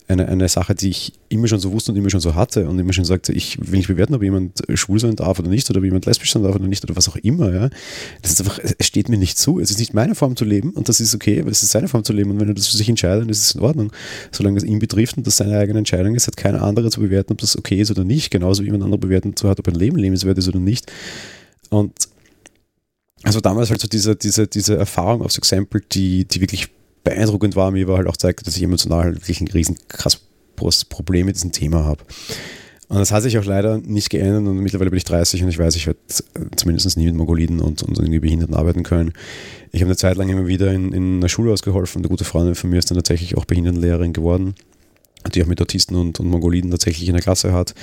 Eine, 0.07 0.27
eine 0.27 0.49
Sache, 0.49 0.73
die 0.73 0.89
ich 0.89 1.13
immer 1.29 1.47
schon 1.47 1.59
so 1.59 1.71
wusste 1.71 1.91
und 1.91 1.97
immer 1.97 2.09
schon 2.09 2.19
so 2.19 2.33
hatte 2.33 2.67
und 2.67 2.79
immer 2.79 2.93
schon 2.93 3.05
sagte, 3.05 3.31
ich 3.31 3.59
will 3.59 3.77
nicht 3.77 3.87
bewerten, 3.87 4.15
ob 4.15 4.23
jemand 4.23 4.63
schwul 4.73 4.99
sein 4.99 5.15
darf 5.15 5.37
oder 5.37 5.49
nicht 5.49 5.69
oder 5.69 5.79
ob 5.79 5.85
jemand 5.85 6.05
lesbisch 6.07 6.31
sein 6.31 6.41
darf 6.41 6.55
oder 6.55 6.67
nicht 6.67 6.83
oder 6.83 6.95
was 6.95 7.07
auch 7.07 7.15
immer. 7.17 7.53
Ja? 7.53 7.69
Das 8.23 8.31
ist 8.31 8.41
einfach, 8.41 8.59
es 8.59 8.87
steht 8.87 9.09
mir 9.09 9.17
nicht 9.17 9.37
zu. 9.37 9.59
Es 9.59 9.69
ist 9.69 9.77
nicht 9.77 9.93
meine 9.93 10.15
Form 10.15 10.35
zu 10.35 10.45
leben 10.45 10.71
und 10.71 10.89
das 10.89 10.99
ist 10.99 11.13
okay, 11.13 11.39
aber 11.41 11.51
es 11.51 11.61
ist 11.61 11.71
seine 11.71 11.87
Form 11.87 12.03
zu 12.03 12.11
leben. 12.11 12.31
Und 12.31 12.39
wenn 12.39 12.47
er 12.47 12.55
das 12.55 12.67
für 12.67 12.77
sich 12.77 12.89
entscheidet, 12.89 13.21
dann 13.21 13.29
ist 13.29 13.41
es 13.41 13.53
in 13.53 13.61
Ordnung. 13.61 13.91
Solange 14.31 14.57
es 14.57 14.63
ihn 14.63 14.79
betrifft 14.79 15.17
und 15.17 15.27
das 15.27 15.37
seine 15.37 15.59
eigene 15.59 15.77
Entscheidung 15.77 16.15
ist, 16.15 16.25
hat 16.25 16.37
keiner 16.37 16.63
andere 16.63 16.89
zu 16.89 17.01
bewerten, 17.01 17.33
ob 17.33 17.37
das 17.37 17.55
okay 17.55 17.81
ist 17.81 17.91
oder 17.91 18.03
nicht. 18.03 18.31
Genauso 18.31 18.63
wie 18.63 18.65
jemand 18.65 18.83
andere 18.83 18.97
bewerten 18.97 19.35
zu 19.35 19.47
hat, 19.47 19.59
ob 19.59 19.67
ein 19.67 19.75
Leben 19.75 19.97
lebenswert 19.97 20.39
ist 20.39 20.47
oder 20.47 20.59
nicht. 20.59 20.91
Und 21.69 21.93
also 23.23 23.41
damals 23.41 23.69
halt 23.69 23.81
so 23.81 23.87
diese, 23.87 24.15
diese, 24.15 24.47
diese 24.47 24.77
Erfahrung 24.77 25.21
aufs 25.21 25.37
Exempel, 25.37 25.81
die, 25.91 26.25
die 26.25 26.41
wirklich 26.41 26.69
beeindruckend 27.03 27.55
war, 27.55 27.71
mir 27.71 27.85
aber 27.85 27.97
halt 27.97 28.07
auch 28.07 28.17
zeigte, 28.17 28.43
dass 28.43 28.57
ich 28.57 28.63
emotional 28.63 29.15
wirklich 29.15 29.41
ein 29.41 29.47
riesen 29.47 29.77
krass 29.87 30.21
Problem 30.55 31.25
mit 31.25 31.35
diesem 31.35 31.51
Thema 31.51 31.83
habe. 31.83 32.03
Und 32.87 32.97
das 32.97 33.11
hat 33.11 33.23
sich 33.23 33.37
auch 33.37 33.45
leider 33.45 33.79
nicht 33.79 34.09
geändert 34.09 34.45
und 34.45 34.59
mittlerweile 34.59 34.91
bin 34.91 34.97
ich 34.97 35.05
30 35.05 35.43
und 35.43 35.49
ich 35.49 35.57
weiß, 35.57 35.75
ich 35.75 35.87
werde 35.87 35.99
zumindest 36.55 36.97
nie 36.97 37.05
mit 37.05 37.15
Mongoliden 37.15 37.59
und, 37.59 37.81
und 37.81 37.97
irgendwie 37.97 38.19
Behinderten 38.19 38.55
arbeiten 38.55 38.83
können. 38.83 39.13
Ich 39.71 39.81
habe 39.81 39.89
eine 39.89 39.97
Zeit 39.97 40.17
lang 40.17 40.29
immer 40.29 40.47
wieder 40.47 40.71
in, 40.71 40.93
in 40.93 41.17
einer 41.17 41.29
Schule 41.29 41.51
ausgeholfen. 41.51 42.01
Eine 42.01 42.09
gute 42.09 42.25
Freundin 42.25 42.55
von 42.55 42.69
mir 42.69 42.77
ist 42.77 42.91
dann 42.91 42.95
tatsächlich 42.95 43.37
auch 43.37 43.45
Behindertenlehrerin 43.45 44.13
geworden. 44.13 44.53
Die 45.33 45.43
auch 45.43 45.47
mit 45.47 45.61
Autisten 45.61 45.95
und, 45.95 46.19
und 46.19 46.27
Mongoliden 46.27 46.71
tatsächlich 46.71 47.07
in 47.07 47.13
der 47.13 47.23
Klasse 47.23 47.53
hat 47.53 47.73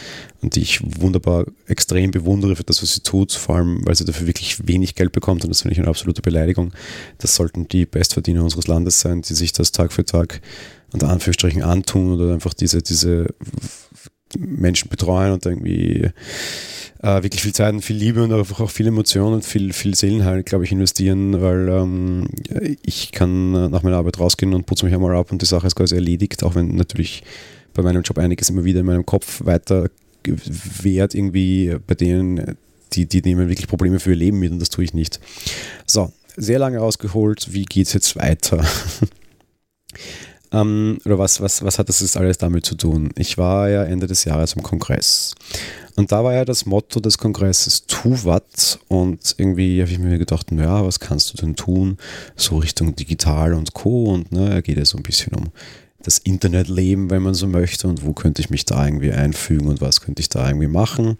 und 0.42 0.56
die 0.56 0.60
ich 0.60 0.80
wunderbar 1.00 1.46
extrem 1.66 2.10
bewundere 2.10 2.56
für 2.56 2.64
das, 2.64 2.82
was 2.82 2.94
sie 2.94 3.02
tut, 3.02 3.32
vor 3.32 3.56
allem, 3.56 3.84
weil 3.86 3.94
sie 3.94 4.04
dafür 4.04 4.26
wirklich 4.26 4.66
wenig 4.66 4.94
Geld 4.94 5.12
bekommt 5.12 5.44
und 5.44 5.50
das 5.50 5.62
finde 5.62 5.72
ich 5.72 5.78
eine 5.80 5.88
absolute 5.88 6.22
Beleidigung. 6.22 6.72
Das 7.18 7.34
sollten 7.34 7.68
die 7.68 7.86
Bestverdiener 7.86 8.42
unseres 8.42 8.66
Landes 8.66 9.00
sein, 9.00 9.22
die 9.22 9.34
sich 9.34 9.52
das 9.52 9.72
Tag 9.72 9.92
für 9.92 10.04
Tag 10.04 10.40
unter 10.92 11.08
Anführungsstrichen 11.08 11.62
antun 11.62 12.12
oder 12.12 12.34
einfach 12.34 12.54
diese, 12.54 12.82
diese 12.82 13.26
Menschen 14.38 14.88
betreuen 14.88 15.32
und 15.32 15.44
irgendwie 15.46 16.10
äh, 17.02 17.22
wirklich 17.22 17.42
viel 17.42 17.52
Zeit 17.52 17.72
und 17.72 17.82
viel 17.82 17.96
Liebe 17.96 18.22
und 18.22 18.32
einfach 18.32 18.60
auch 18.60 18.70
viel 18.70 18.86
Emotionen 18.86 19.34
und 19.34 19.44
viel, 19.44 19.72
viel 19.72 19.94
Seelenheil, 19.94 20.42
glaube 20.42 20.64
ich, 20.64 20.72
investieren, 20.72 21.40
weil 21.40 21.68
ähm, 21.68 22.28
ich 22.82 23.12
kann 23.12 23.70
nach 23.70 23.82
meiner 23.82 23.96
Arbeit 23.96 24.18
rausgehen 24.18 24.54
und 24.54 24.66
putze 24.66 24.84
mich 24.84 24.94
einmal 24.94 25.16
ab 25.16 25.32
und 25.32 25.42
die 25.42 25.46
Sache 25.46 25.66
ist 25.66 25.74
quasi 25.74 25.94
erledigt, 25.96 26.44
auch 26.44 26.54
wenn 26.54 26.76
natürlich 26.76 27.24
bei 27.74 27.82
meinem 27.82 28.02
Job 28.02 28.18
einiges 28.18 28.50
immer 28.50 28.64
wieder 28.64 28.80
in 28.80 28.86
meinem 28.86 29.06
Kopf 29.06 29.44
weiter 29.44 29.90
wert 30.24 31.14
irgendwie 31.14 31.76
bei 31.86 31.94
denen, 31.94 32.56
die, 32.92 33.06
die 33.06 33.22
nehmen 33.22 33.48
wirklich 33.48 33.66
Probleme 33.66 33.98
für 33.98 34.10
ihr 34.10 34.16
Leben 34.16 34.38
mit 34.38 34.52
und 34.52 34.60
das 34.60 34.70
tue 34.70 34.84
ich 34.84 34.94
nicht. 34.94 35.20
So, 35.86 36.12
sehr 36.36 36.58
lange 36.58 36.80
ausgeholt, 36.80 37.52
wie 37.52 37.64
geht 37.64 37.88
es 37.88 37.92
jetzt 37.92 38.16
weiter? 38.16 38.64
ähm, 40.52 40.98
oder 41.04 41.18
was, 41.18 41.40
was, 41.40 41.62
was 41.62 41.78
hat 41.78 41.88
das 41.88 42.00
jetzt 42.00 42.16
alles 42.16 42.38
damit 42.38 42.66
zu 42.66 42.74
tun? 42.74 43.10
Ich 43.16 43.38
war 43.38 43.68
ja 43.68 43.84
Ende 43.84 44.06
des 44.06 44.24
Jahres 44.24 44.54
im 44.54 44.62
Kongress 44.62 45.34
und 45.94 46.10
da 46.10 46.24
war 46.24 46.32
ja 46.32 46.44
das 46.44 46.64
Motto 46.64 47.00
des 47.00 47.18
Kongresses 47.18 47.84
Tu 47.86 48.24
wat 48.24 48.78
und 48.88 49.34
irgendwie 49.36 49.82
habe 49.82 49.90
ich 49.90 49.98
mir 49.98 50.18
gedacht, 50.18 50.50
naja, 50.50 50.84
was 50.84 51.00
kannst 51.00 51.32
du 51.32 51.36
denn 51.36 51.54
tun? 51.54 51.98
So 52.34 52.58
Richtung 52.58 52.96
digital 52.96 53.54
und 53.54 53.74
Co. 53.74 54.04
Und 54.04 54.32
ne, 54.32 54.62
geht 54.62 54.78
ja 54.78 54.84
so 54.84 54.96
ein 54.96 55.02
bisschen 55.02 55.34
um 55.34 55.48
das 56.02 56.18
Internetleben, 56.18 57.10
wenn 57.10 57.22
man 57.22 57.34
so 57.34 57.46
möchte 57.46 57.88
und 57.88 58.04
wo 58.04 58.12
könnte 58.12 58.40
ich 58.40 58.50
mich 58.50 58.64
da 58.64 58.84
irgendwie 58.84 59.12
einfügen 59.12 59.68
und 59.68 59.80
was 59.80 60.00
könnte 60.00 60.20
ich 60.20 60.28
da 60.28 60.48
irgendwie 60.48 60.66
machen. 60.66 61.18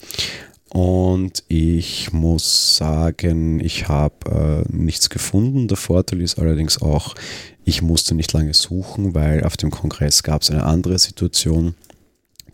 Und 0.71 1.45
ich 1.49 2.12
muss 2.15 2.77
sagen, 2.77 3.61
ich 3.61 3.89
habe 3.89 4.65
äh, 4.71 4.75
nichts 4.75 5.11
gefunden. 5.11 5.69
Der 5.69 5.77
Vorteil 5.77 6.23
ist 6.23 6.39
allerdings 6.39 6.81
auch, 6.81 7.15
ich 7.64 7.83
musste 7.83 8.14
nicht 8.14 8.33
lange 8.33 8.54
suchen, 8.54 9.14
weil 9.14 9.45
auf 9.45 9.57
dem 9.57 9.71
Kongress 9.71 10.23
gab 10.23 10.42
es 10.42 10.50
eine 10.50 10.64
andere 10.64 10.99
Situation 10.99 11.75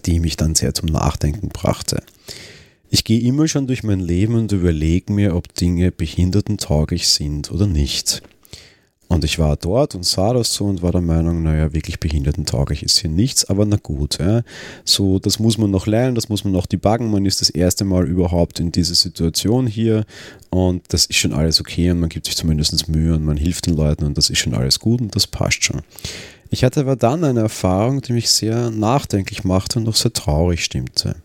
die 0.07 0.21
mich 0.21 0.37
dann 0.37 0.55
sehr 0.55 0.75
zum 0.75 0.88
Nachdenken 0.88 1.49
brachte. 1.49 2.03
Ich 2.91 3.05
gehe 3.05 3.21
immer 3.21 3.49
schon 3.49 3.67
durch 3.67 3.83
mein 3.83 4.00
Leben 4.00 4.35
und 4.35 4.53
überlege 4.53 5.12
mir, 5.12 5.37
ob 5.37 5.55
Dinge 5.55 5.93
behindertentauglich 5.93 7.09
sind 7.09 7.50
oder 7.50 7.67
nicht. 7.67 8.23
Und 9.09 9.25
ich 9.25 9.38
war 9.38 9.57
dort 9.57 9.95
und 9.95 10.05
sah 10.05 10.35
das 10.35 10.53
so 10.53 10.67
und 10.67 10.83
war 10.83 10.93
der 10.93 11.00
Meinung, 11.00 11.43
naja, 11.43 11.73
wirklich 11.73 11.99
behindertentauglich 11.99 12.83
ist 12.83 12.99
hier 12.99 13.11
nichts, 13.11 13.47
aber 13.47 13.65
na 13.65 13.77
gut. 13.77 14.19
Ja. 14.19 14.43
So, 14.85 15.19
das 15.19 15.38
muss 15.38 15.57
man 15.57 15.71
noch 15.71 15.87
lernen, 15.87 16.15
das 16.15 16.29
muss 16.29 16.45
man 16.45 16.53
noch 16.53 16.67
debuggen. 16.67 17.11
Man 17.11 17.25
ist 17.25 17.41
das 17.41 17.49
erste 17.49 17.87
Mal 17.87 18.07
überhaupt 18.07 18.61
in 18.61 18.71
dieser 18.71 18.95
Situation 18.95 19.67
hier 19.67 20.05
und 20.50 20.83
das 20.88 21.07
ist 21.07 21.17
schon 21.17 21.33
alles 21.33 21.59
okay 21.59 21.91
und 21.91 22.00
man 22.00 22.11
gibt 22.11 22.27
sich 22.27 22.37
zumindest 22.37 22.88
Mühe 22.88 23.15
und 23.15 23.25
man 23.25 23.38
hilft 23.38 23.67
den 23.67 23.77
Leuten 23.77 24.05
und 24.05 24.19
das 24.19 24.29
ist 24.29 24.38
schon 24.38 24.55
alles 24.55 24.79
gut 24.79 25.00
und 25.00 25.17
das 25.17 25.27
passt 25.27 25.65
schon. 25.65 25.81
Ich 26.50 26.62
hatte 26.65 26.81
aber 26.81 26.97
dann 26.97 27.25
eine 27.25 27.41
Erfahrung, 27.41 28.03
die 28.03 28.12
mich 28.12 28.31
sehr 28.31 28.71
nachdenklich 28.71 29.43
machte 29.45 29.79
und 29.79 29.88
auch 29.88 29.97
sehr 29.97 30.12
traurig 30.12 30.65
stimmte. 30.65 31.17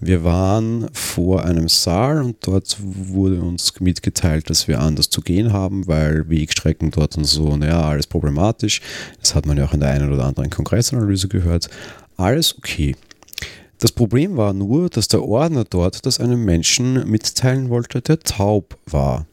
Wir 0.00 0.22
waren 0.22 0.88
vor 0.92 1.44
einem 1.44 1.68
Saal 1.68 2.22
und 2.22 2.36
dort 2.42 2.76
wurde 2.80 3.40
uns 3.40 3.80
mitgeteilt, 3.80 4.48
dass 4.48 4.68
wir 4.68 4.80
anders 4.80 5.10
zu 5.10 5.22
gehen 5.22 5.52
haben, 5.52 5.88
weil 5.88 6.28
Wegstrecken 6.30 6.92
dort 6.92 7.16
und 7.16 7.24
so, 7.24 7.56
naja, 7.56 7.82
alles 7.82 8.06
problematisch. 8.06 8.80
Das 9.20 9.34
hat 9.34 9.46
man 9.46 9.56
ja 9.56 9.64
auch 9.64 9.74
in 9.74 9.80
der 9.80 9.90
einen 9.90 10.12
oder 10.12 10.24
anderen 10.24 10.50
Kongressanalyse 10.50 11.26
gehört. 11.26 11.68
Alles 12.16 12.56
okay. 12.56 12.94
Das 13.78 13.90
Problem 13.90 14.36
war 14.36 14.52
nur, 14.52 14.88
dass 14.88 15.08
der 15.08 15.24
Ordner 15.24 15.64
dort 15.64 16.06
das 16.06 16.20
einem 16.20 16.44
Menschen 16.44 17.08
mitteilen 17.08 17.68
wollte, 17.68 18.00
der 18.00 18.20
taub 18.20 18.76
war. 18.86 19.26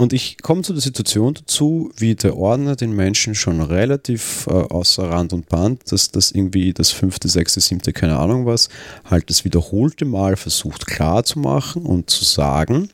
Und 0.00 0.14
ich 0.14 0.38
komme 0.40 0.62
zu 0.62 0.72
der 0.72 0.80
Situation 0.80 1.34
dazu, 1.34 1.92
wie 1.94 2.14
der 2.14 2.34
Ordner 2.34 2.74
den 2.74 2.96
Menschen 2.96 3.34
schon 3.34 3.60
relativ 3.60 4.46
äh, 4.46 4.52
außer 4.52 5.10
Rand 5.10 5.34
und 5.34 5.50
Band, 5.50 5.92
dass 5.92 6.10
das 6.10 6.30
irgendwie 6.30 6.72
das 6.72 6.90
fünfte, 6.90 7.28
sechste, 7.28 7.60
siebte, 7.60 7.92
keine 7.92 8.18
Ahnung 8.18 8.46
was, 8.46 8.70
halt 9.04 9.28
das 9.28 9.44
wiederholte 9.44 10.06
Mal 10.06 10.38
versucht 10.38 10.86
klarzumachen 10.86 11.84
und 11.84 12.08
zu 12.08 12.24
sagen. 12.24 12.88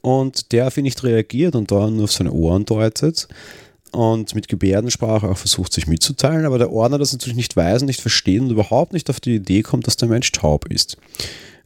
Und 0.00 0.50
der 0.50 0.66
auf 0.66 0.76
ihn 0.78 0.82
nicht 0.82 1.04
reagiert 1.04 1.54
und 1.54 1.70
da 1.70 1.88
nur 1.88 2.04
auf 2.04 2.12
seine 2.12 2.32
Ohren 2.32 2.64
deutet 2.64 3.28
und 3.92 4.34
mit 4.34 4.48
Gebärdensprache 4.48 5.28
auch 5.28 5.38
versucht, 5.38 5.72
sich 5.72 5.86
mitzuteilen, 5.86 6.44
aber 6.44 6.58
der 6.58 6.72
Ordner 6.72 6.98
das 6.98 7.12
natürlich 7.12 7.36
nicht 7.36 7.54
weiß 7.54 7.82
und 7.82 7.86
nicht 7.86 8.00
versteht 8.00 8.40
und 8.40 8.50
überhaupt 8.50 8.94
nicht 8.94 9.08
auf 9.10 9.20
die 9.20 9.36
Idee 9.36 9.62
kommt, 9.62 9.86
dass 9.86 9.96
der 9.96 10.08
Mensch 10.08 10.32
taub 10.32 10.66
ist. 10.72 10.96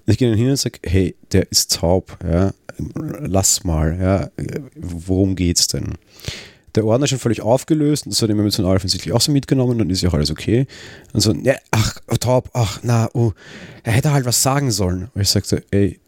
Ich 0.07 0.19
gehe 0.19 0.29
dann 0.29 0.39
hin 0.39 0.51
und 0.51 0.57
sage, 0.57 0.79
hey, 0.85 1.15
der 1.33 1.51
ist 1.51 1.77
taub, 1.77 2.19
ja, 2.25 2.53
lass 3.21 3.65
mal, 3.65 3.99
ja, 4.01 4.31
worum 4.77 5.37
geht's 5.37 5.69
denn? 5.69 5.95
Der 6.75 6.87
Ordner 6.87 7.05
ist 7.05 7.11
schon 7.11 7.19
völlig 7.19 7.43
aufgelöst 7.43 8.07
und 8.07 8.13
das 8.13 8.23
hat 8.23 8.31
ihm 8.31 8.41
emotional 8.41 8.75
offensichtlich 8.75 9.13
auch 9.13 9.21
so 9.21 9.31
mitgenommen, 9.31 9.79
dann 9.79 9.91
ist 9.91 10.01
ja 10.01 10.09
auch 10.09 10.15
alles 10.15 10.31
okay. 10.31 10.67
Und 11.13 11.21
so, 11.21 11.33
ja, 11.35 11.55
ach, 11.71 11.99
taub, 12.19 12.51
ach, 12.55 12.81
na, 12.83 13.11
oh, 13.13 13.33
er 13.83 13.93
hätte 13.93 14.13
halt 14.13 14.25
was 14.25 14.43
sagen 14.43 14.71
sollen. 14.71 15.11
Und 15.15 15.21
ich 15.21 15.29
sagte, 15.29 15.63
ey, 15.71 16.01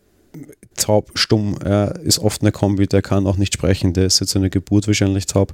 taub, 0.77 1.11
stumm, 1.15 1.57
er 1.63 2.01
ist 2.01 2.19
oft 2.19 2.43
eine 2.43 2.53
Kombi, 2.53 2.87
der 2.87 3.03
kann 3.03 3.27
auch 3.27 3.37
nicht 3.37 3.55
sprechen, 3.55 3.93
der 3.93 4.07
ist 4.07 4.21
jetzt 4.21 4.35
eine 4.37 4.51
Geburt 4.51 4.87
wahrscheinlich 4.87 5.27
taub, 5.27 5.53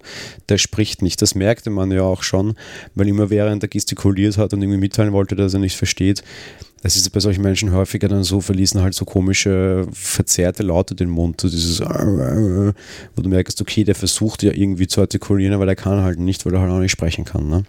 der 0.48 0.58
spricht 0.58 1.02
nicht. 1.02 1.20
Das 1.20 1.34
merkte 1.34 1.70
man 1.70 1.90
ja 1.90 2.02
auch 2.02 2.22
schon, 2.22 2.54
weil 2.94 3.08
immer 3.08 3.30
während 3.30 3.62
er 3.62 3.68
gestikuliert 3.68 4.38
hat 4.38 4.52
und 4.52 4.62
irgendwie 4.62 4.78
mitteilen 4.78 5.12
wollte, 5.12 5.36
dass 5.36 5.54
er 5.54 5.60
nicht 5.60 5.76
versteht, 5.76 6.22
das 6.82 6.96
ist 6.96 7.10
bei 7.10 7.20
solchen 7.20 7.42
Menschen 7.42 7.72
häufiger 7.72 8.08
dann 8.08 8.24
so, 8.24 8.40
verließen 8.40 8.80
halt 8.80 8.94
so 8.94 9.04
komische, 9.04 9.86
verzerrte 9.92 10.62
Laute 10.62 10.94
den 10.94 11.10
Mund, 11.10 11.40
so 11.40 11.48
dieses, 11.48 11.80
wo 11.80 13.22
du 13.22 13.28
merkst, 13.28 13.60
okay, 13.60 13.84
der 13.84 13.94
versucht 13.94 14.42
ja 14.42 14.52
irgendwie 14.52 14.86
zu 14.86 15.00
artikulieren, 15.00 15.54
aber 15.54 15.66
der 15.66 15.76
kann 15.76 16.02
halt 16.02 16.18
nicht, 16.18 16.46
weil 16.46 16.54
er 16.54 16.60
halt 16.60 16.72
auch 16.72 16.78
nicht 16.78 16.92
sprechen 16.92 17.24
kann. 17.24 17.48
Ne? 17.48 17.64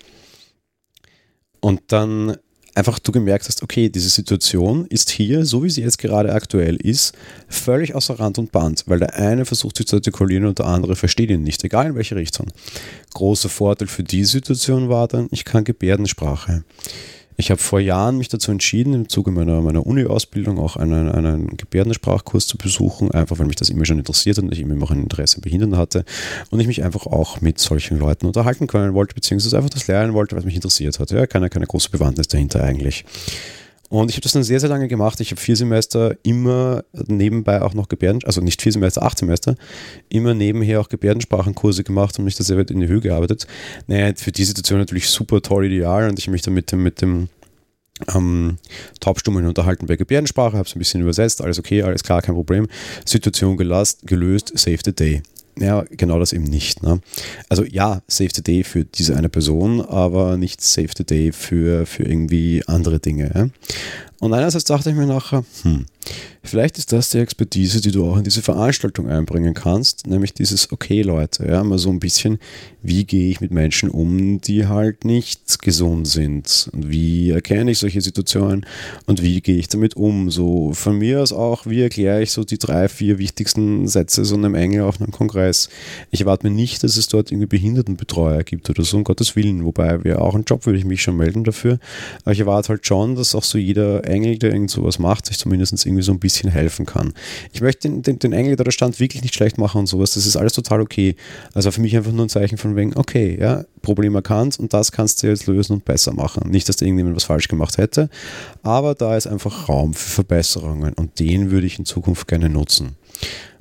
Und 1.59 1.81
dann 1.87 2.37
einfach 2.73 2.99
du 2.99 3.11
gemerkt 3.11 3.47
hast, 3.47 3.63
okay, 3.63 3.89
diese 3.89 4.09
Situation 4.09 4.85
ist 4.87 5.09
hier, 5.09 5.45
so 5.45 5.63
wie 5.63 5.69
sie 5.69 5.81
jetzt 5.81 5.97
gerade 5.97 6.33
aktuell 6.33 6.75
ist, 6.77 7.13
völlig 7.49 7.95
außer 7.95 8.19
Rand 8.19 8.37
und 8.37 8.51
Band, 8.51 8.83
weil 8.87 8.99
der 8.99 9.15
eine 9.15 9.45
versucht 9.45 9.77
sich 9.77 9.87
zu 9.87 9.97
artikulieren 9.97 10.45
und 10.45 10.59
der 10.59 10.67
andere 10.67 10.95
versteht 10.95 11.29
ihn 11.29 11.43
nicht, 11.43 11.63
egal 11.63 11.87
in 11.87 11.95
welche 11.95 12.15
Richtung. 12.15 12.47
Großer 13.13 13.49
Vorteil 13.49 13.87
für 13.87 14.03
die 14.03 14.23
Situation 14.23 14.89
war 14.89 15.07
dann, 15.07 15.27
ich 15.31 15.43
kann 15.43 15.63
Gebärdensprache. 15.63 16.63
Ich 17.41 17.49
habe 17.49 17.59
vor 17.59 17.79
Jahren 17.79 18.19
mich 18.19 18.27
dazu 18.27 18.51
entschieden, 18.51 18.93
im 18.93 19.09
Zuge 19.09 19.31
meiner, 19.31 19.61
meiner 19.61 19.87
Uni-Ausbildung 19.87 20.59
auch 20.59 20.75
einen, 20.75 21.09
einen 21.09 21.57
Gebärdensprachkurs 21.57 22.45
zu 22.45 22.55
besuchen, 22.55 23.09
einfach 23.09 23.39
weil 23.39 23.47
mich 23.47 23.55
das 23.55 23.71
immer 23.71 23.83
schon 23.83 23.97
interessiert 23.97 24.37
und 24.37 24.51
ich 24.51 24.59
immer 24.59 24.83
auch 24.83 24.91
ein 24.91 25.01
Interesse 25.01 25.37
an 25.37 25.41
Behinderten 25.41 25.75
hatte 25.75 26.05
und 26.51 26.59
ich 26.59 26.67
mich 26.67 26.83
einfach 26.83 27.07
auch 27.07 27.41
mit 27.41 27.57
solchen 27.57 27.97
Leuten 27.97 28.27
unterhalten 28.27 28.67
können 28.67 28.93
wollte, 28.93 29.15
beziehungsweise 29.15 29.57
einfach 29.57 29.71
das 29.71 29.87
lernen 29.87 30.13
wollte, 30.13 30.35
was 30.35 30.45
mich 30.45 30.53
interessiert 30.53 30.99
hat. 30.99 31.09
Ja, 31.09 31.25
keine, 31.25 31.49
keine 31.49 31.65
große 31.65 31.89
Bewandtnis 31.89 32.27
dahinter 32.27 32.63
eigentlich. 32.63 33.05
Und 33.91 34.09
ich 34.09 34.15
habe 34.15 34.21
das 34.21 34.31
dann 34.31 34.43
sehr, 34.43 34.61
sehr 34.61 34.69
lange 34.69 34.87
gemacht. 34.87 35.19
Ich 35.19 35.31
habe 35.31 35.41
vier 35.41 35.57
Semester 35.57 36.15
immer 36.23 36.85
nebenbei 36.93 37.61
auch 37.61 37.73
noch 37.73 37.89
Gebärden, 37.89 38.21
also 38.23 38.39
nicht 38.39 38.61
vier 38.61 38.71
Semester, 38.71 39.03
acht 39.03 39.17
Semester, 39.17 39.55
immer 40.07 40.33
nebenher 40.33 40.79
auch 40.79 40.87
Gebärdensprachenkurse 40.87 41.83
gemacht 41.83 42.17
und 42.17 42.23
mich 42.23 42.35
da 42.35 42.45
sehr 42.45 42.57
weit 42.57 42.71
in 42.71 42.79
die 42.79 42.87
Höhe 42.87 43.01
gearbeitet. 43.01 43.47
Naja, 43.87 44.13
für 44.15 44.31
die 44.31 44.45
Situation 44.45 44.79
natürlich 44.79 45.09
super 45.09 45.41
toll 45.41 45.65
ideal 45.65 46.07
und 46.07 46.17
ich 46.17 46.27
habe 46.27 46.31
mich 46.31 46.41
dann 46.41 46.53
mit 46.53 46.71
dem, 46.71 46.83
mit 46.83 47.01
dem 47.01 47.27
ähm, 48.15 48.59
Taubstummen 49.01 49.45
unterhalten 49.45 49.87
bei 49.87 49.97
Gebärdensprache, 49.97 50.55
habe 50.55 50.69
es 50.69 50.73
ein 50.73 50.79
bisschen 50.79 51.01
übersetzt, 51.01 51.41
alles 51.41 51.59
okay, 51.59 51.83
alles 51.83 52.01
klar, 52.01 52.21
kein 52.21 52.35
Problem. 52.35 52.67
Situation 53.05 53.57
gelöst, 53.57 54.07
gelöst 54.07 54.57
save 54.57 54.79
the 54.85 54.95
day. 54.95 55.21
Ja, 55.59 55.83
genau 55.89 56.19
das 56.19 56.33
eben 56.33 56.43
nicht. 56.43 56.81
Ne? 56.83 57.01
Also 57.49 57.63
ja, 57.63 58.01
Save 58.07 58.29
the 58.33 58.41
Day 58.41 58.63
für 58.63 58.85
diese 58.85 59.15
eine 59.15 59.29
Person, 59.29 59.81
aber 59.81 60.37
nicht 60.37 60.61
Save 60.61 60.89
the 60.97 61.03
Day 61.03 61.31
für, 61.31 61.85
für 61.85 62.03
irgendwie 62.03 62.63
andere 62.67 62.99
Dinge. 62.99 63.31
Ja? 63.33 63.47
Und 64.21 64.35
einerseits 64.35 64.65
dachte 64.65 64.91
ich 64.91 64.95
mir 64.95 65.07
nachher, 65.07 65.43
hm, 65.63 65.87
vielleicht 66.43 66.77
ist 66.77 66.93
das 66.93 67.09
die 67.09 67.17
Expertise, 67.17 67.81
die 67.81 67.89
du 67.89 68.07
auch 68.07 68.17
in 68.17 68.23
diese 68.23 68.43
Veranstaltung 68.43 69.09
einbringen 69.09 69.55
kannst, 69.55 70.05
nämlich 70.05 70.31
dieses, 70.35 70.71
okay 70.71 71.01
Leute, 71.01 71.47
ja, 71.47 71.63
mal 71.63 71.79
so 71.79 71.89
ein 71.89 71.99
bisschen, 71.99 72.37
wie 72.83 73.03
gehe 73.03 73.31
ich 73.31 73.41
mit 73.41 73.49
Menschen 73.49 73.89
um, 73.89 74.39
die 74.39 74.67
halt 74.67 75.05
nicht 75.05 75.59
gesund 75.63 76.07
sind? 76.07 76.69
Und 76.71 76.91
wie 76.91 77.31
erkenne 77.31 77.71
ich 77.71 77.79
solche 77.79 77.99
Situationen 77.99 78.67
und 79.07 79.23
wie 79.23 79.41
gehe 79.41 79.57
ich 79.57 79.69
damit 79.69 79.95
um? 79.95 80.29
So 80.29 80.71
von 80.73 80.99
mir 80.99 81.21
aus 81.21 81.33
auch, 81.33 81.65
wie 81.65 81.81
erkläre 81.81 82.21
ich 82.21 82.31
so 82.31 82.43
die 82.43 82.59
drei, 82.59 82.89
vier 82.89 83.17
wichtigsten 83.17 83.87
Sätze 83.87 84.23
so 84.23 84.35
einem 84.35 84.53
Engel 84.53 84.83
auf 84.83 85.01
einem 85.01 85.11
Kongress? 85.11 85.67
Ich 86.11 86.21
erwarte 86.21 86.47
mir 86.47 86.53
nicht, 86.53 86.83
dass 86.83 86.95
es 86.95 87.07
dort 87.07 87.31
irgendwie 87.31 87.47
Behindertenbetreuer 87.47 88.43
gibt 88.43 88.69
oder 88.69 88.83
so, 88.83 88.97
um 88.97 89.03
Gottes 89.03 89.35
Willen, 89.35 89.65
wobei 89.65 90.03
wäre 90.03 90.21
auch 90.21 90.35
ein 90.35 90.43
Job, 90.43 90.67
würde 90.67 90.77
ich 90.77 90.85
mich 90.85 91.01
schon 91.01 91.17
melden 91.17 91.43
dafür. 91.43 91.79
Aber 92.23 92.33
ich 92.33 92.39
erwarte 92.39 92.69
halt 92.69 92.85
schon, 92.85 93.15
dass 93.15 93.33
auch 93.33 93.43
so 93.43 93.57
jeder 93.57 94.10
Engel, 94.11 94.37
der 94.37 94.51
irgend 94.51 94.69
sowas 94.69 94.99
macht, 94.99 95.25
sich 95.25 95.37
zumindest 95.37 95.85
irgendwie 95.85 96.03
so 96.03 96.11
ein 96.11 96.19
bisschen 96.19 96.51
helfen 96.51 96.85
kann. 96.85 97.13
Ich 97.53 97.61
möchte 97.61 97.89
den, 97.89 98.01
den, 98.01 98.19
den 98.19 98.33
Engel, 98.33 98.55
der 98.55 98.65
da 98.65 98.71
stand, 98.71 98.99
wirklich 98.99 99.21
nicht 99.21 99.33
schlecht 99.33 99.57
machen 99.57 99.79
und 99.79 99.87
sowas. 99.87 100.13
Das 100.13 100.25
ist 100.25 100.35
alles 100.35 100.53
total 100.53 100.81
okay. 100.81 101.15
Also 101.53 101.71
für 101.71 101.81
mich 101.81 101.95
einfach 101.95 102.11
nur 102.11 102.25
ein 102.25 102.29
Zeichen 102.29 102.57
von 102.57 102.75
wegen, 102.75 102.95
okay, 102.95 103.37
ja, 103.39 103.65
Problem 103.81 104.15
erkannt 104.15 104.59
und 104.59 104.73
das 104.73 104.91
kannst 104.91 105.23
du 105.23 105.27
jetzt 105.27 105.47
lösen 105.47 105.73
und 105.73 105.85
besser 105.85 106.13
machen. 106.13 106.49
Nicht, 106.49 106.69
dass 106.69 106.75
da 106.75 106.85
irgendjemand 106.85 107.15
was 107.15 107.23
falsch 107.23 107.47
gemacht 107.47 107.77
hätte, 107.77 108.09
aber 108.61 108.93
da 108.93 109.17
ist 109.17 109.27
einfach 109.27 109.69
Raum 109.69 109.93
für 109.93 110.09
Verbesserungen 110.15 110.93
und 110.93 111.19
den 111.19 111.51
würde 111.51 111.65
ich 111.65 111.79
in 111.79 111.85
Zukunft 111.85 112.27
gerne 112.27 112.49
nutzen. 112.49 112.95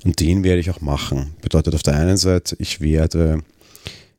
Und 0.05 0.21
den 0.21 0.45
werde 0.45 0.61
ich 0.61 0.71
auch 0.71 0.81
machen. 0.81 1.35
Bedeutet 1.43 1.75
auf 1.75 1.83
der 1.83 1.95
einen 1.95 2.17
Seite, 2.17 2.57
ich 2.59 2.81
werde 2.81 3.43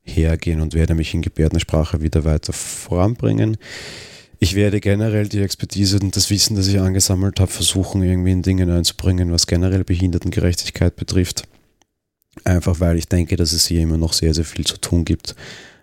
hergehen 0.04 0.62
und 0.62 0.74
werde 0.74 0.96
mich 0.96 1.14
in 1.14 1.22
Gebärdensprache 1.22 2.02
wieder 2.02 2.24
weiter 2.24 2.54
voranbringen. 2.54 3.58
Ich 4.44 4.56
werde 4.56 4.80
generell 4.80 5.30
die 5.30 5.40
Expertise 5.40 6.00
und 6.00 6.16
das 6.16 6.32
Wissen, 6.32 6.56
das 6.56 6.68
ich 6.68 6.80
angesammelt 6.80 7.40
habe, 7.40 7.52
versuchen, 7.52 8.02
irgendwie 8.02 8.32
in 8.32 8.42
Dingen 8.42 8.72
einzubringen, 8.72 9.32
was 9.32 9.46
generell 9.46 9.84
Behindertengerechtigkeit 9.84 10.96
betrifft. 10.96 11.44
Einfach 12.44 12.80
weil 12.80 12.98
ich 12.98 13.08
denke, 13.08 13.36
dass 13.36 13.54
es 13.54 13.68
hier 13.68 13.82
immer 13.82 13.98
noch 13.98 14.14
sehr, 14.14 14.34
sehr 14.34 14.44
viel 14.44 14.66
zu 14.66 14.78
tun 14.78 15.06
gibt 15.06 15.36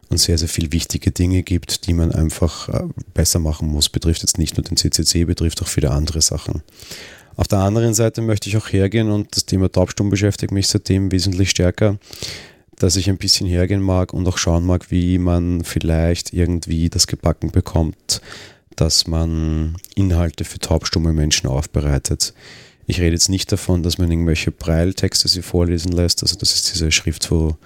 und 0.08 0.18
sehr, 0.18 0.38
sehr 0.38 0.48
viel 0.48 0.72
wichtige 0.72 1.12
Dinge 1.12 1.44
gibt, 1.44 1.86
die 1.86 1.92
man 1.92 2.10
einfach 2.10 2.68
äh, 2.68 2.88
besser 3.14 3.38
machen 3.38 3.68
muss. 3.68 3.88
Betrifft 3.88 4.22
jetzt 4.22 4.38
nicht 4.38 4.56
nur 4.56 4.64
den 4.64 4.76
CCC, 4.76 5.24
betrifft 5.24 5.62
auch 5.62 5.68
viele 5.68 5.92
andere 5.92 6.20
Sachen. 6.20 6.64
Auf 7.36 7.46
der 7.46 7.60
anderen 7.60 7.94
Seite 7.94 8.22
möchte 8.22 8.48
ich 8.48 8.56
auch 8.56 8.72
hergehen 8.72 9.12
und 9.12 9.36
das 9.36 9.46
Thema 9.46 9.70
Taubstumm 9.70 10.10
beschäftigt 10.10 10.50
mich 10.50 10.66
seitdem 10.66 11.12
wesentlich 11.12 11.50
stärker 11.50 11.96
dass 12.78 12.96
ich 12.96 13.08
ein 13.08 13.18
bisschen 13.18 13.46
hergehen 13.46 13.82
mag 13.82 14.12
und 14.12 14.26
auch 14.28 14.38
schauen 14.38 14.64
mag, 14.64 14.90
wie 14.90 15.18
man 15.18 15.64
vielleicht 15.64 16.32
irgendwie 16.32 16.88
das 16.88 17.06
gebacken 17.06 17.50
bekommt, 17.50 18.20
dass 18.76 19.06
man 19.06 19.76
Inhalte 19.94 20.44
für 20.44 20.58
taubstumme 20.58 21.12
Menschen 21.12 21.48
aufbereitet. 21.48 22.34
Ich 22.86 23.00
rede 23.00 23.12
jetzt 23.12 23.28
nicht 23.28 23.50
davon, 23.52 23.82
dass 23.82 23.98
man 23.98 24.10
irgendwelche 24.10 24.50
Breiltexte 24.50 25.28
sie 25.28 25.42
vorlesen 25.42 25.92
lässt. 25.92 26.22
Also 26.22 26.36
das 26.36 26.54
ist 26.54 26.72
diese 26.72 26.90
Schrift, 26.90 27.30
wo 27.30 27.56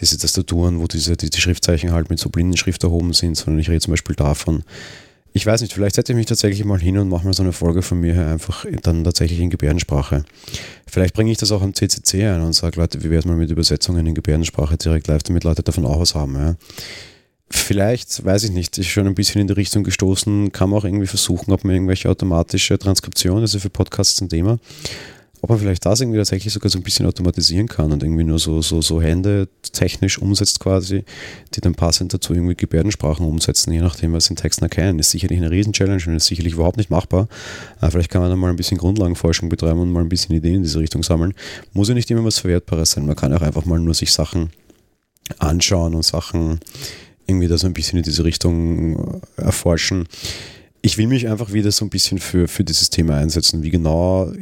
diese 0.00 0.18
Tastaturen, 0.18 0.80
wo 0.80 0.86
diese, 0.86 1.16
die, 1.16 1.30
die 1.30 1.40
Schriftzeichen 1.40 1.92
halt 1.92 2.10
mit 2.10 2.18
so 2.18 2.30
Blindenschrift 2.30 2.82
erhoben 2.82 3.12
sind, 3.12 3.36
sondern 3.36 3.60
ich 3.60 3.70
rede 3.70 3.80
zum 3.80 3.92
Beispiel 3.92 4.16
davon, 4.16 4.64
ich 5.32 5.46
weiß 5.46 5.60
nicht, 5.60 5.72
vielleicht 5.72 5.94
setze 5.94 6.12
ich 6.12 6.16
mich 6.16 6.26
tatsächlich 6.26 6.64
mal 6.64 6.80
hin 6.80 6.98
und 6.98 7.08
mache 7.08 7.24
mal 7.24 7.32
so 7.32 7.42
eine 7.42 7.52
Folge 7.52 7.82
von 7.82 8.00
mir 8.00 8.26
einfach 8.26 8.66
dann 8.82 9.04
tatsächlich 9.04 9.40
in 9.40 9.50
Gebärdensprache. 9.50 10.24
Vielleicht 10.86 11.14
bringe 11.14 11.30
ich 11.30 11.38
das 11.38 11.52
auch 11.52 11.62
am 11.62 11.74
CCC 11.74 12.26
ein 12.26 12.42
und 12.42 12.52
sage, 12.52 12.80
Leute, 12.80 13.02
wie 13.02 13.10
wäre 13.10 13.20
es 13.20 13.26
mal 13.26 13.36
mit 13.36 13.50
Übersetzungen 13.50 14.06
in 14.06 14.14
Gebärdensprache 14.14 14.76
direkt 14.76 15.06
live, 15.06 15.22
damit 15.22 15.44
Leute 15.44 15.62
davon 15.62 15.86
auch 15.86 16.00
was 16.00 16.14
haben. 16.14 16.34
Ja. 16.34 16.56
Vielleicht, 17.48 18.24
weiß 18.24 18.44
ich 18.44 18.50
nicht, 18.52 18.78
ist 18.78 18.86
schon 18.86 19.06
ein 19.06 19.14
bisschen 19.14 19.40
in 19.40 19.46
die 19.46 19.52
Richtung 19.52 19.84
gestoßen, 19.84 20.52
kann 20.52 20.70
man 20.70 20.80
auch 20.80 20.84
irgendwie 20.84 21.06
versuchen, 21.06 21.52
ob 21.52 21.64
man 21.64 21.74
irgendwelche 21.74 22.08
automatische 22.08 22.78
Transkriptionen, 22.78 23.42
also 23.42 23.58
für 23.58 23.70
Podcasts 23.70 24.20
ein 24.20 24.28
Thema, 24.28 24.58
ob 25.42 25.50
man 25.50 25.58
vielleicht 25.58 25.86
das 25.86 26.00
irgendwie 26.00 26.18
tatsächlich 26.18 26.52
sogar 26.52 26.70
so 26.70 26.78
ein 26.78 26.82
bisschen 26.82 27.06
automatisieren 27.06 27.66
kann 27.66 27.92
und 27.92 28.02
irgendwie 28.02 28.24
nur 28.24 28.38
so, 28.38 28.60
so, 28.60 28.82
so 28.82 29.00
Hände 29.00 29.48
technisch 29.72 30.18
umsetzt 30.18 30.60
quasi, 30.60 31.04
die 31.54 31.60
dann 31.60 31.74
passend 31.74 32.12
dazu 32.12 32.34
irgendwie 32.34 32.54
Gebärdensprachen 32.54 33.24
umsetzen, 33.24 33.72
je 33.72 33.80
nachdem, 33.80 34.12
was 34.12 34.28
in 34.28 34.36
Texten 34.36 34.64
erkennen. 34.64 34.98
Ist 34.98 35.10
sicherlich 35.10 35.38
eine 35.38 35.50
Riesen-Challenge 35.50 36.02
und 36.06 36.16
ist 36.16 36.26
sicherlich 36.26 36.54
überhaupt 36.54 36.76
nicht 36.76 36.90
machbar. 36.90 37.28
Aber 37.80 37.90
vielleicht 37.92 38.10
kann 38.10 38.20
man 38.20 38.30
dann 38.30 38.38
mal 38.38 38.50
ein 38.50 38.56
bisschen 38.56 38.78
Grundlagenforschung 38.78 39.48
betreiben 39.48 39.80
und 39.80 39.92
mal 39.92 40.02
ein 40.02 40.08
bisschen 40.08 40.34
Ideen 40.34 40.56
in 40.56 40.62
diese 40.62 40.78
Richtung 40.78 41.02
sammeln. 41.02 41.32
Muss 41.72 41.88
ja 41.88 41.94
nicht 41.94 42.10
immer 42.10 42.24
was 42.24 42.38
Verwertbares 42.38 42.92
sein. 42.92 43.06
Man 43.06 43.16
kann 43.16 43.32
auch 43.32 43.42
einfach 43.42 43.64
mal 43.64 43.80
nur 43.80 43.94
sich 43.94 44.12
Sachen 44.12 44.50
anschauen 45.38 45.94
und 45.94 46.04
Sachen 46.04 46.60
irgendwie 47.26 47.48
da 47.48 47.56
so 47.56 47.66
ein 47.66 47.74
bisschen 47.74 47.98
in 47.98 48.04
diese 48.04 48.24
Richtung 48.24 49.22
erforschen 49.36 50.06
ich 50.82 50.98
will 50.98 51.06
mich 51.06 51.28
einfach 51.28 51.52
wieder 51.52 51.70
so 51.72 51.84
ein 51.84 51.90
bisschen 51.90 52.18
für, 52.18 52.48
für 52.48 52.64
dieses 52.64 52.90
Thema 52.90 53.16
einsetzen. 53.16 53.62
Wie 53.62 53.70
genau, 53.70 54.32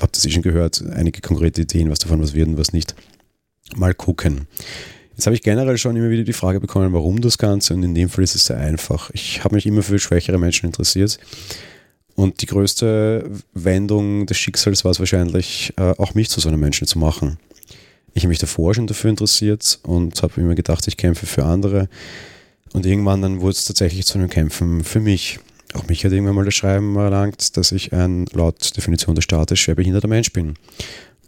habt 0.00 0.24
ihr 0.24 0.30
schon 0.30 0.42
gehört, 0.42 0.82
einige 0.94 1.20
konkrete 1.20 1.62
Ideen, 1.62 1.90
was 1.90 1.98
davon 1.98 2.22
was 2.22 2.34
wird 2.34 2.48
und 2.48 2.58
was 2.58 2.72
nicht. 2.72 2.94
Mal 3.76 3.94
gucken. 3.94 4.46
Jetzt 5.14 5.26
habe 5.26 5.36
ich 5.36 5.42
generell 5.42 5.76
schon 5.76 5.94
immer 5.96 6.10
wieder 6.10 6.24
die 6.24 6.32
Frage 6.32 6.60
bekommen, 6.60 6.92
warum 6.92 7.20
das 7.20 7.36
Ganze 7.36 7.74
und 7.74 7.82
in 7.82 7.94
dem 7.94 8.08
Fall 8.08 8.24
ist 8.24 8.34
es 8.34 8.46
sehr 8.46 8.56
einfach. 8.56 9.10
Ich 9.12 9.44
habe 9.44 9.54
mich 9.54 9.66
immer 9.66 9.82
für 9.82 9.98
schwächere 9.98 10.38
Menschen 10.38 10.66
interessiert 10.66 11.18
und 12.14 12.40
die 12.40 12.46
größte 12.46 13.30
Wendung 13.52 14.26
des 14.26 14.38
Schicksals 14.38 14.84
war 14.84 14.90
es 14.90 14.98
wahrscheinlich, 14.98 15.74
äh, 15.76 15.94
auch 15.98 16.14
mich 16.14 16.28
zu 16.28 16.40
so 16.40 16.48
einem 16.48 16.60
Menschen 16.60 16.86
zu 16.86 16.98
machen. 16.98 17.38
Ich 18.14 18.24
habe 18.24 18.28
mich 18.28 18.38
davor 18.38 18.74
schon 18.74 18.86
dafür 18.86 19.10
interessiert 19.10 19.80
und 19.82 20.22
habe 20.22 20.40
immer 20.40 20.54
gedacht, 20.54 20.86
ich 20.86 20.96
kämpfe 20.96 21.26
für 21.26 21.44
andere. 21.44 21.88
Und 22.72 22.86
irgendwann 22.86 23.22
dann 23.22 23.40
wurde 23.40 23.52
es 23.52 23.64
tatsächlich 23.64 24.06
zu 24.06 24.18
einem 24.18 24.28
Kämpfen 24.28 24.84
für 24.84 25.00
mich. 25.00 25.38
Auch 25.74 25.88
mich 25.88 26.04
hat 26.04 26.12
irgendwann 26.12 26.34
mal 26.34 26.44
das 26.44 26.54
Schreiben 26.54 26.96
erlangt, 26.96 27.56
dass 27.56 27.72
ich 27.72 27.92
ein 27.92 28.26
laut 28.32 28.76
Definition 28.76 29.14
des 29.14 29.24
Staates 29.24 29.58
schwerbehinderter 29.58 30.08
Mensch 30.08 30.32
bin 30.32 30.54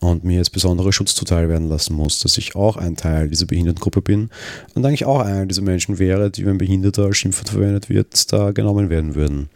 und 0.01 0.25
mir 0.25 0.37
jetzt 0.39 0.53
besondere 0.53 0.93
Schutz 0.93 1.15
zuteil 1.15 1.49
werden 1.49 1.69
lassen 1.69 1.95
muss, 1.95 2.19
dass 2.19 2.37
ich 2.37 2.55
auch 2.55 2.77
ein 2.77 2.97
Teil 2.97 3.29
dieser 3.29 3.47
Behindertengruppe 3.47 4.03
bin 4.03 4.31
und 4.75 4.85
eigentlich 4.85 5.07
auch 5.07 5.21
einer 5.21 5.47
dieser 5.47 5.63
Menschen 5.63 5.99
wäre, 5.99 6.31
die, 6.31 6.45
wenn 6.45 6.59
Behinderter 6.59 7.05
als 7.05 7.17
Schimpfwort 7.17 7.49
verwendet 7.49 7.89
wird, 7.89 8.33
da 8.33 8.53
genommen 8.53 8.91
werden 8.91 9.15
würden. 9.15 9.49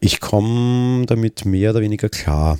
Ich 0.00 0.20
komme 0.20 1.06
damit 1.06 1.44
mehr 1.44 1.70
oder 1.70 1.80
weniger 1.80 2.08
klar. 2.08 2.58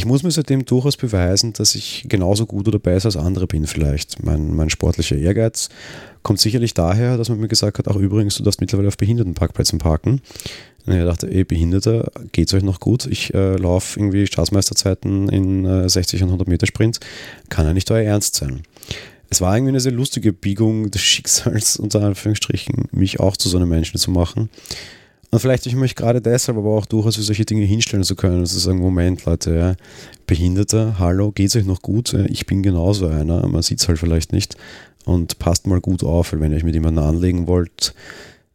Ich 0.00 0.06
muss 0.06 0.22
mir 0.22 0.30
seitdem 0.30 0.64
durchaus 0.64 0.96
beweisen, 0.96 1.52
dass 1.52 1.74
ich 1.74 2.06
genauso 2.08 2.46
gut 2.46 2.66
oder 2.66 2.78
besser 2.78 3.08
als 3.08 3.18
andere 3.18 3.46
bin 3.46 3.66
vielleicht. 3.66 4.24
Mein, 4.24 4.56
mein 4.56 4.70
sportlicher 4.70 5.14
Ehrgeiz 5.14 5.68
kommt 6.22 6.40
sicherlich 6.40 6.72
daher, 6.72 7.18
dass 7.18 7.28
man 7.28 7.38
mir 7.38 7.48
gesagt 7.48 7.78
hat, 7.78 7.86
ach 7.86 7.96
übrigens, 7.96 8.36
du 8.36 8.42
darfst 8.42 8.62
mittlerweile 8.62 8.88
auf 8.88 8.96
Behindertenparkplätzen 8.96 9.78
parken. 9.78 10.22
Und 10.86 10.94
ich 10.94 11.04
dachte, 11.04 11.30
ey, 11.30 11.44
Behinderter, 11.44 12.10
geht's 12.32 12.54
euch 12.54 12.62
noch 12.62 12.80
gut? 12.80 13.04
Ich 13.08 13.34
äh, 13.34 13.56
laufe 13.56 14.00
irgendwie 14.00 14.26
Staatsmeisterzeiten 14.26 15.28
in 15.28 15.66
äh, 15.66 15.86
60 15.86 16.22
und 16.22 16.28
100 16.30 16.48
Meter 16.48 16.66
Sprint. 16.66 16.98
Kann 17.50 17.66
ja 17.66 17.74
nicht 17.74 17.90
euer 17.90 18.00
Ernst 18.02 18.36
sein. 18.36 18.62
Es 19.28 19.42
war 19.42 19.54
irgendwie 19.54 19.72
eine 19.72 19.80
sehr 19.80 19.92
lustige 19.92 20.32
Biegung 20.32 20.90
des 20.90 21.02
Schicksals, 21.02 21.76
unter 21.76 22.00
Anführungsstrichen, 22.00 22.88
mich 22.90 23.20
auch 23.20 23.36
zu 23.36 23.50
so 23.50 23.58
einem 23.58 23.68
Menschen 23.68 23.98
zu 23.98 24.10
machen. 24.10 24.48
Und 25.30 25.38
vielleicht 25.38 25.66
ich 25.66 25.76
mich 25.76 25.94
gerade 25.94 26.20
deshalb 26.20 26.58
aber 26.58 26.70
auch 26.70 26.86
durchaus 26.86 27.16
für 27.16 27.22
solche 27.22 27.44
Dinge 27.44 27.64
hinstellen 27.64 28.02
zu 28.02 28.16
können 28.16 28.40
und 28.40 28.46
zu 28.46 28.58
sagen, 28.58 28.80
Moment, 28.80 29.24
Leute, 29.24 29.54
ja, 29.54 29.76
Behinderter, 30.26 30.98
hallo, 30.98 31.30
geht's 31.30 31.54
euch 31.54 31.66
noch 31.66 31.82
gut? 31.82 32.14
Ich 32.28 32.46
bin 32.46 32.62
genauso 32.62 33.06
einer, 33.06 33.46
man 33.46 33.62
sieht 33.62 33.80
es 33.80 33.88
halt 33.88 33.98
vielleicht 33.98 34.32
nicht 34.32 34.56
und 35.04 35.38
passt 35.38 35.66
mal 35.66 35.80
gut 35.80 36.02
auf, 36.02 36.32
weil 36.32 36.40
wenn 36.40 36.50
ihr 36.50 36.56
euch 36.56 36.64
mit 36.64 36.74
jemandem 36.74 37.04
anlegen 37.04 37.46
wollt, 37.46 37.94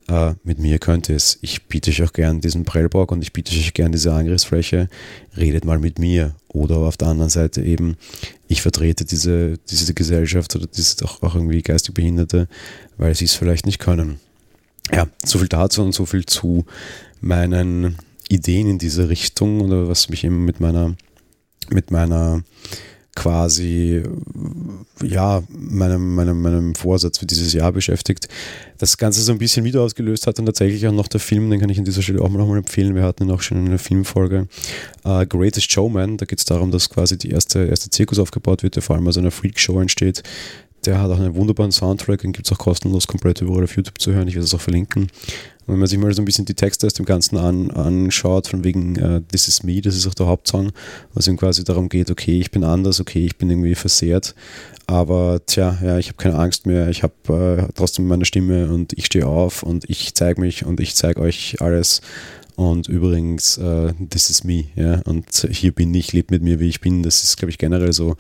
äh, 0.08 0.34
mit 0.44 0.60
mir 0.60 0.78
könnt 0.78 1.10
ihr 1.10 1.16
es. 1.16 1.40
Ich 1.42 1.64
biete 1.64 1.90
euch 1.90 2.04
auch 2.04 2.14
gern 2.14 2.42
diesen 2.42 2.66
Prellbock 2.66 3.12
und 3.12 3.22
ich 3.22 3.34
biete 3.34 3.56
euch 3.56 3.74
gern 3.74 3.92
diese 3.92 4.14
Angriffsfläche. 4.14 4.88
Redet 5.36 5.66
mal 5.66 5.80
mit 5.80 5.98
mir. 5.98 6.36
Oder 6.50 6.78
auf 6.78 6.96
der 6.96 7.08
anderen 7.08 7.32
Seite 7.32 7.64
eben, 7.64 7.98
ich 8.48 8.62
vertrete 8.62 9.04
diese, 9.04 9.58
diese 9.70 9.94
Gesellschaft 9.94 10.56
oder 10.56 10.68
diese 10.68 11.04
auch, 11.06 11.24
auch 11.24 11.36
irgendwie 11.36 11.64
geistig 11.64 11.96
Behinderte, 11.96 12.48
weil 12.98 13.16
sie 13.16 13.26
es 13.26 13.34
vielleicht 13.34 13.66
nicht 13.66 13.80
können 13.80 14.20
ja, 14.92 15.08
so 15.24 15.40
viel 15.40 15.48
dazu 15.48 15.82
und 15.82 15.94
so 15.94 16.06
viel 16.06 16.26
zu 16.26 16.66
meinen 17.22 17.98
Ideen 18.30 18.70
in 18.70 18.78
diese 18.78 19.10
Richtung 19.10 19.62
oder 19.62 19.88
was 19.88 20.10
mich 20.10 20.24
eben 20.24 20.46
mit 20.46 20.60
meiner, 20.60 20.96
mit 21.70 21.92
meiner 21.92 22.44
quasi, 23.16 24.04
ja, 25.02 25.42
meinem, 25.50 26.16
meinem, 26.16 26.42
meinem 26.42 26.76
Vorsatz 26.76 27.18
für 27.18 27.26
dieses 27.26 27.54
Jahr 27.54 27.72
beschäftigt. 27.72 28.28
Das 28.78 28.98
Ganze 28.98 29.22
so 29.22 29.32
ein 29.32 29.38
bisschen 29.38 29.64
wieder 29.64 29.82
ausgelöst 29.82 30.28
hat 30.28 30.38
und 30.38 30.46
tatsächlich 30.46 30.86
auch 30.86 30.92
noch 30.92 31.08
der 31.08 31.22
Film, 31.22 31.50
den 31.50 31.62
kann 31.62 31.70
ich 31.70 31.80
an 31.80 31.86
dieser 31.86 32.02
Stelle 32.02 32.22
auch 32.22 32.30
mal 32.30 32.40
nochmal 32.40 32.58
empfehlen. 32.58 32.94
Wir 32.94 33.04
hatten 33.04 33.24
ihn 33.24 33.32
auch 33.32 33.42
schon 33.42 33.58
in 33.60 33.68
einer 33.68 33.80
Filmfolge. 33.80 34.48
Uh, 35.06 35.26
Greatest 35.26 35.72
Showman, 35.72 36.18
da 36.18 36.26
geht 36.26 36.40
es 36.40 36.46
darum, 36.46 36.72
dass 36.72 36.90
quasi 36.90 37.18
die 37.18 37.30
erste, 37.30 37.66
erste 37.66 37.90
Zirkus 37.90 38.20
aufgebaut 38.20 38.64
wird, 38.64 38.76
der 38.76 38.84
vor 38.84 38.98
allem 38.98 39.08
aus 39.08 39.18
einer 39.18 39.32
Freakshow 39.32 39.80
entsteht, 39.80 40.22
der 40.86 41.02
hat 41.02 41.10
auch 41.12 41.20
einen 41.20 41.36
wunderbaren 41.36 41.72
Soundtrack, 41.72 42.22
den 42.22 42.32
gibt 42.32 42.48
es 42.48 42.54
auch 42.54 42.60
kostenlos 42.60 43.08
komplett 43.08 43.42
überall 43.42 43.64
auf 43.64 43.76
YouTube 43.76 44.00
zu 44.00 44.14
hören. 44.14 44.28
Ich 44.28 44.36
werde 44.36 44.46
es 44.46 44.54
auch 44.54 44.62
verlinken. 44.62 45.08
Und 45.66 45.74
wenn 45.74 45.80
man 45.80 45.88
sich 45.88 45.98
mal 45.98 46.14
so 46.14 46.22
ein 46.22 46.26
bisschen 46.26 46.46
die 46.46 46.54
Texte 46.54 46.86
aus 46.86 46.94
dem 46.94 47.06
Ganzen 47.06 47.38
an, 47.38 47.72
anschaut, 47.72 48.48
von 48.48 48.64
wegen 48.64 49.02
uh, 49.02 49.20
This 49.32 49.48
is 49.48 49.64
Me, 49.64 49.82
das 49.82 49.96
ist 49.96 50.06
auch 50.06 50.14
der 50.14 50.28
Hauptsong, 50.28 50.72
was 51.16 51.28
ihm 51.28 51.38
quasi 51.38 51.64
darum 51.64 51.90
geht, 51.90 52.12
okay, 52.12 52.40
ich 52.40 52.52
bin 52.52 52.64
anders, 52.64 53.00
okay, 53.00 53.26
ich 53.26 53.38
bin 53.38 53.50
irgendwie 53.50 53.74
versehrt, 53.74 54.36
aber 54.86 55.42
tja, 55.48 55.76
ja, 55.84 55.98
ich 55.98 56.10
habe 56.10 56.18
keine 56.18 56.38
Angst 56.38 56.68
mehr, 56.68 56.90
ich 56.90 57.02
habe 57.02 57.66
äh, 57.68 57.74
trotzdem 57.74 58.08
meine 58.08 58.26
Stimme 58.26 58.72
und 58.72 58.94
ich 58.94 59.08
stehe 59.08 59.26
auf 59.26 59.64
und 59.64 59.90
ich 59.90 60.14
zeige 60.14 60.40
mich 60.40 60.66
und 60.66 60.80
ich 60.80 60.96
zeige 60.96 61.20
euch 61.22 61.60
alles 61.62 62.02
und 62.56 62.88
übrigens, 62.88 63.58
uh, 63.58 63.92
this 64.10 64.30
is 64.30 64.44
me, 64.44 64.66
ja, 64.76 65.02
und 65.06 65.26
hier 65.52 65.74
bin 65.74 65.94
ich, 65.94 66.14
lebt 66.14 66.32
mit 66.32 66.42
mir, 66.42 66.60
wie 66.60 66.70
ich 66.70 66.82
bin. 66.82 67.04
Das 67.04 67.24
ist, 67.24 67.38
glaube 67.38 67.52
ich, 67.52 67.58
generell 67.58 67.92
so. 67.92 68.16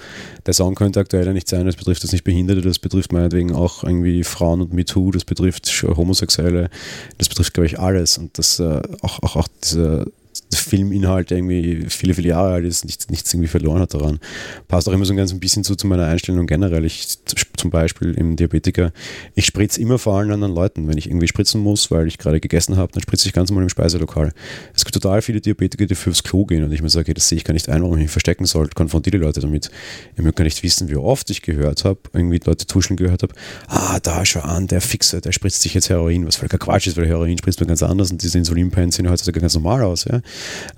Der 0.45 0.53
Song 0.53 0.75
könnte 0.75 0.99
aktueller 0.99 1.33
nicht 1.33 1.47
sein, 1.47 1.65
das 1.65 1.75
betrifft 1.75 2.03
das 2.03 2.11
nicht 2.11 2.23
Behinderte, 2.23 2.61
das 2.61 2.79
betrifft 2.79 3.13
meinetwegen 3.13 3.53
auch 3.53 3.83
irgendwie 3.83 4.23
Frauen 4.23 4.61
und 4.61 4.73
MeToo, 4.73 5.11
das 5.11 5.23
betrifft 5.23 5.67
Homosexuelle, 5.83 6.69
das 7.17 7.29
betrifft, 7.29 7.53
glaube 7.53 7.67
ich, 7.67 7.79
alles. 7.79 8.17
Und 8.17 8.37
das 8.37 8.59
uh, 8.59 8.81
auch, 9.01 9.23
auch, 9.23 9.35
auch 9.37 9.47
dieser 9.63 10.05
Filminhalt 10.53 11.31
irgendwie 11.31 11.85
viele, 11.89 12.13
viele 12.13 12.29
Jahre 12.29 12.53
alt 12.53 12.65
ist, 12.65 12.85
nichts, 12.85 13.09
nichts 13.09 13.33
irgendwie 13.33 13.47
verloren 13.47 13.81
hat 13.81 13.93
daran. 13.93 14.19
Passt 14.67 14.87
auch 14.89 14.93
immer 14.93 15.05
so 15.05 15.13
ein 15.13 15.17
ganz 15.17 15.31
ein 15.31 15.39
bisschen 15.39 15.63
zu, 15.63 15.75
zu 15.75 15.87
meiner 15.87 16.05
Einstellung 16.07 16.47
generell. 16.47 16.85
Ich 16.85 17.19
zum 17.57 17.71
Beispiel 17.71 18.13
im 18.13 18.35
Diabetiker, 18.35 18.91
ich 19.33 19.45
spritze 19.45 19.79
immer 19.81 19.97
vor 19.97 20.17
allen 20.17 20.31
anderen 20.31 20.53
Leuten. 20.53 20.87
Wenn 20.87 20.97
ich 20.97 21.07
irgendwie 21.07 21.27
spritzen 21.27 21.61
muss, 21.61 21.91
weil 21.91 22.07
ich 22.07 22.17
gerade 22.17 22.39
gegessen 22.39 22.77
habe, 22.77 22.91
dann 22.91 23.01
spritze 23.01 23.27
ich 23.27 23.33
ganz 23.33 23.49
normal 23.49 23.63
im 23.63 23.69
Speiselokal. 23.69 24.33
Es 24.75 24.85
gibt 24.85 24.93
total 24.93 25.21
viele 25.21 25.41
Diabetiker, 25.41 25.85
die 25.85 25.95
fürs 25.95 26.23
Klo 26.23 26.45
gehen 26.45 26.63
und 26.63 26.71
ich 26.71 26.81
mir 26.81 26.89
sage, 26.89 27.05
okay, 27.05 27.13
das 27.13 27.29
sehe 27.29 27.37
ich 27.37 27.43
gar 27.43 27.53
nicht 27.53 27.69
ein, 27.69 27.81
warum 27.81 27.95
ich 27.97 28.03
mich 28.03 28.11
verstecken 28.11 28.45
soll, 28.45 28.69
konfrontiere 28.69 29.17
die 29.17 29.23
Leute 29.23 29.39
damit. 29.39 29.69
Ihr 30.17 30.23
mögt 30.23 30.37
gar 30.37 30.43
nicht 30.43 30.61
wissen, 30.63 30.89
wie 30.89 30.95
oft 30.95 31.29
ich 31.29 31.41
gehört 31.41 31.85
habe, 31.85 31.99
irgendwie 32.13 32.39
Leute 32.43 32.65
tuschen 32.65 32.97
gehört 32.97 33.23
habe, 33.23 33.33
ah, 33.67 33.99
da 34.01 34.25
schau 34.25 34.41
an, 34.41 34.67
der 34.67 34.81
Fixer, 34.81 35.21
der 35.21 35.31
spritzt 35.31 35.61
sich 35.61 35.73
jetzt 35.73 35.89
Heroin, 35.89 36.25
was 36.25 36.35
völliger 36.35 36.57
Quatsch 36.57 36.87
ist, 36.87 36.97
weil 36.97 37.07
Heroin 37.07 37.37
spritzt 37.37 37.59
man 37.59 37.67
ganz 37.67 37.83
anders 37.83 38.11
und 38.11 38.21
diese 38.21 38.37
Insulinpens 38.37 38.95
sehen 38.95 39.09
heutzutage 39.09 39.39
ganz 39.39 39.53
normal 39.55 39.83
aus. 39.83 40.05
Ja? 40.05 40.21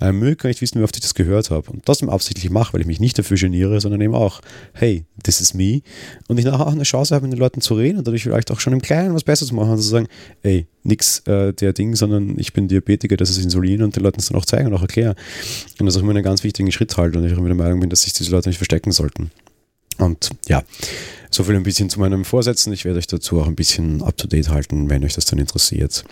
Äh, 0.00 0.12
mögt 0.12 0.42
gar 0.42 0.48
nicht 0.48 0.60
wissen, 0.60 0.80
wie 0.80 0.84
oft 0.84 0.96
ich 0.96 1.02
das 1.02 1.14
gehört 1.14 1.50
habe 1.50 1.70
und 1.70 1.88
das 1.88 2.02
absichtlich 2.02 2.50
mache, 2.50 2.72
weil 2.72 2.80
ich 2.80 2.86
mich 2.86 3.00
nicht 3.00 3.18
dafür 3.18 3.36
geniere, 3.36 3.80
sondern 3.80 4.00
eben 4.00 4.14
auch, 4.14 4.40
hey, 4.72 5.04
this 5.22 5.40
is 5.40 5.54
me 5.54 5.82
und 6.28 6.38
ich 6.38 6.44
nachher 6.44 6.66
auch 6.66 6.72
eine 6.72 6.84
Chance 6.84 7.14
habe, 7.14 7.26
mit 7.26 7.32
den 7.32 7.40
Leuten 7.40 7.60
zu 7.60 7.74
reden 7.74 7.98
und 7.98 8.06
dadurch 8.06 8.22
vielleicht 8.22 8.50
auch 8.50 8.60
schon 8.60 8.72
im 8.72 8.82
Kleinen 8.82 9.14
was 9.14 9.24
Besseres 9.24 9.52
machen 9.52 9.70
und 9.70 9.78
zu 9.78 9.88
sagen, 9.88 10.06
ey, 10.42 10.66
nix 10.84 11.20
äh, 11.26 11.52
der 11.52 11.72
Ding, 11.72 11.96
sondern 11.96 12.38
ich 12.38 12.52
bin 12.52 12.68
Diabetiker, 12.68 13.16
das 13.16 13.30
ist 13.30 13.38
Insulin 13.38 13.82
und 13.82 13.96
den 13.96 14.02
Leuten 14.02 14.16
das 14.16 14.28
dann 14.28 14.38
auch 14.38 14.46
zeigen 14.46 14.68
und 14.68 14.74
auch 14.74 14.82
erklären. 14.82 15.14
Und 15.78 15.86
das 15.86 15.94
ist 15.94 15.98
auch 15.98 16.04
immer 16.04 16.14
einen 16.14 16.24
ganz 16.24 16.44
wichtigen 16.44 16.72
Schritt 16.72 16.96
halt 16.96 17.16
und 17.16 17.24
ich 17.24 17.32
auch 17.32 17.38
immer 17.38 17.48
der 17.48 17.56
Meinung 17.56 17.80
bin, 17.80 17.90
dass 17.90 18.02
sich 18.02 18.12
diese 18.12 18.30
Leute 18.30 18.48
nicht 18.48 18.58
verstecken 18.58 18.92
sollten. 18.92 19.30
Und 19.98 20.30
ja, 20.48 20.62
so 21.30 21.44
viel 21.44 21.56
ein 21.56 21.62
bisschen 21.62 21.90
zu 21.90 22.00
meinem 22.00 22.24
Vorsätzen. 22.24 22.72
Ich 22.72 22.84
werde 22.84 22.98
euch 22.98 23.06
dazu 23.06 23.40
auch 23.40 23.46
ein 23.46 23.56
bisschen 23.56 24.02
up-to-date 24.02 24.48
halten, 24.48 24.88
wenn 24.88 25.04
euch 25.04 25.14
das 25.14 25.26
dann 25.26 25.38
interessiert. 25.38 26.04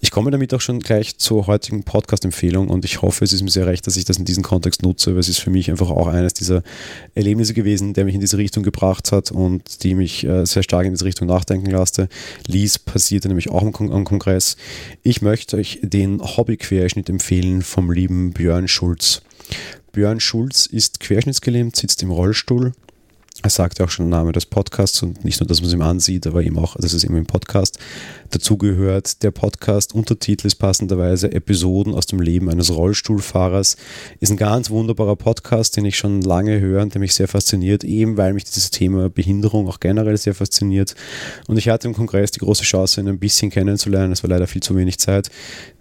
Ich 0.00 0.10
komme 0.10 0.30
damit 0.30 0.52
auch 0.54 0.60
schon 0.60 0.80
gleich 0.80 1.18
zur 1.18 1.46
heutigen 1.46 1.82
Podcast-Empfehlung 1.82 2.68
und 2.68 2.84
ich 2.84 3.02
hoffe, 3.02 3.24
es 3.24 3.32
ist 3.32 3.42
mir 3.42 3.50
sehr 3.50 3.66
recht, 3.66 3.86
dass 3.86 3.96
ich 3.96 4.04
das 4.04 4.16
in 4.16 4.24
diesem 4.24 4.42
Kontext 4.42 4.82
nutze, 4.82 5.12
weil 5.12 5.20
es 5.20 5.28
ist 5.28 5.40
für 5.40 5.50
mich 5.50 5.70
einfach 5.70 5.90
auch 5.90 6.06
eines 6.06 6.34
dieser 6.34 6.62
Erlebnisse 7.14 7.54
gewesen, 7.54 7.92
der 7.92 8.04
mich 8.04 8.14
in 8.14 8.20
diese 8.20 8.38
Richtung 8.38 8.62
gebracht 8.62 9.12
hat 9.12 9.30
und 9.30 9.82
die 9.82 9.94
mich 9.94 10.24
äh, 10.24 10.46
sehr 10.46 10.62
stark 10.62 10.86
in 10.86 10.92
diese 10.92 11.04
Richtung 11.04 11.28
nachdenken 11.28 11.70
lasse. 11.70 12.08
Lies 12.46 12.78
passierte 12.78 13.28
nämlich 13.28 13.50
auch 13.50 13.62
am 13.62 14.04
Kongress. 14.04 14.56
Ich 15.02 15.22
möchte 15.22 15.56
euch 15.58 15.80
den 15.82 16.20
Hobby-Querschnitt 16.22 17.08
empfehlen 17.08 17.62
vom 17.62 17.90
lieben 17.90 18.32
Björn 18.32 18.68
Schulz. 18.68 19.22
Björn 19.92 20.20
Schulz 20.20 20.66
ist 20.66 21.00
querschnittsgelähmt, 21.00 21.76
sitzt 21.76 22.02
im 22.02 22.10
Rollstuhl 22.10 22.72
er 23.42 23.50
sagt 23.50 23.78
ja 23.78 23.86
auch 23.86 23.90
schon 23.90 24.10
der 24.10 24.18
Name 24.18 24.32
des 24.32 24.44
Podcasts 24.44 25.02
und 25.02 25.24
nicht 25.24 25.40
nur, 25.40 25.46
dass 25.46 25.60
man 25.60 25.68
es 25.68 25.74
ihm 25.74 25.80
ansieht, 25.80 26.26
aber 26.26 26.42
eben 26.42 26.58
auch, 26.58 26.76
dass 26.76 26.92
es 26.92 27.04
eben 27.04 27.16
im 27.16 27.24
Podcast 27.24 27.78
dazugehört. 28.28 29.22
Der 29.22 29.30
Podcast 29.30 29.94
Untertitel 29.94 30.46
ist 30.46 30.56
passenderweise 30.56 31.32
Episoden 31.32 31.94
aus 31.94 32.04
dem 32.04 32.20
Leben 32.20 32.50
eines 32.50 32.74
Rollstuhlfahrers. 32.74 33.76
Ist 34.20 34.30
ein 34.30 34.36
ganz 34.36 34.68
wunderbarer 34.68 35.16
Podcast, 35.16 35.76
den 35.76 35.86
ich 35.86 35.96
schon 35.96 36.20
lange 36.20 36.60
höre 36.60 36.82
und 36.82 36.92
der 36.92 37.00
mich 37.00 37.14
sehr 37.14 37.28
fasziniert, 37.28 37.82
eben 37.82 38.18
weil 38.18 38.34
mich 38.34 38.44
dieses 38.44 38.70
Thema 38.70 39.08
Behinderung 39.08 39.68
auch 39.68 39.80
generell 39.80 40.18
sehr 40.18 40.34
fasziniert. 40.34 40.94
Und 41.46 41.56
ich 41.56 41.70
hatte 41.70 41.88
im 41.88 41.94
Kongress 41.94 42.32
die 42.32 42.40
große 42.40 42.64
Chance, 42.64 43.00
ihn 43.00 43.08
ein 43.08 43.18
bisschen 43.18 43.50
kennenzulernen. 43.50 44.12
Es 44.12 44.22
war 44.22 44.28
leider 44.28 44.48
viel 44.48 44.62
zu 44.62 44.76
wenig 44.76 44.98
Zeit. 44.98 45.30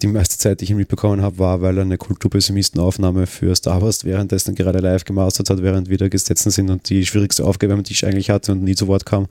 Die 0.02 0.08
meiste 0.08 0.38
Zeit, 0.38 0.62
die 0.62 0.64
ich 0.64 0.72
ihn 0.72 0.78
mitbekommen 0.78 1.22
habe, 1.22 1.38
war, 1.40 1.62
weil 1.62 1.78
er 1.78 1.84
eine 1.84 1.98
Kulturpessimistenaufnahme 1.98 3.28
für 3.28 3.54
Star 3.54 3.82
Wars 3.82 4.06
währenddessen 4.06 4.56
gerade 4.56 4.80
live 4.80 5.04
gemastert 5.04 5.50
hat, 5.50 5.62
während 5.62 5.90
wir 5.90 5.98
da 5.98 6.08
gesessen 6.08 6.52
sind 6.52 6.70
und 6.70 6.90
die 6.90 7.06
schwierigste 7.06 7.49
Aufgabe 7.50 7.82
die 7.84 7.94
ich 7.94 8.06
eigentlich 8.06 8.30
hatte 8.30 8.52
und 8.52 8.64
nie 8.64 8.76
zu 8.76 8.88
Wort 8.88 9.06
kam. 9.06 9.28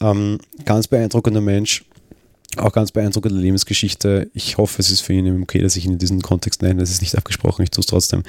Ähm, 0.00 0.38
ganz 0.64 0.88
beeindruckender 0.88 1.40
Mensch, 1.40 1.84
auch 2.56 2.72
ganz 2.72 2.92
beeindruckende 2.92 3.40
Lebensgeschichte. 3.40 4.30
Ich 4.34 4.58
hoffe, 4.58 4.80
es 4.80 4.90
ist 4.90 5.00
für 5.00 5.12
ihn 5.12 5.42
okay, 5.42 5.60
dass 5.60 5.76
ich 5.76 5.86
ihn 5.86 5.92
in 5.92 5.98
diesem 5.98 6.20
Kontext 6.20 6.60
nenne. 6.62 6.82
Es 6.82 6.90
ist 6.90 7.00
nicht 7.00 7.16
abgesprochen, 7.16 7.62
ich 7.62 7.70
tue 7.70 7.80
es 7.80 7.86
trotzdem. 7.86 8.24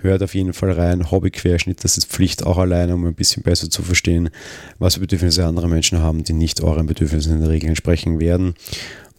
Hört 0.00 0.22
auf 0.22 0.34
jeden 0.34 0.52
Fall 0.52 0.72
rein. 0.72 1.10
Hobbyquerschnitt, 1.10 1.84
das 1.84 1.96
ist 1.96 2.06
Pflicht 2.06 2.44
auch 2.44 2.58
alleine, 2.58 2.94
um 2.94 3.06
ein 3.06 3.14
bisschen 3.14 3.42
besser 3.42 3.70
zu 3.70 3.82
verstehen, 3.82 4.30
was 4.78 4.94
für 4.94 5.00
Bedürfnisse 5.00 5.46
andere 5.46 5.68
Menschen 5.68 5.98
haben, 5.98 6.24
die 6.24 6.32
nicht 6.32 6.60
euren 6.60 6.86
Bedürfnissen 6.86 7.34
in 7.34 7.40
der 7.40 7.50
Regel 7.50 7.68
entsprechen 7.68 8.18
werden 8.18 8.54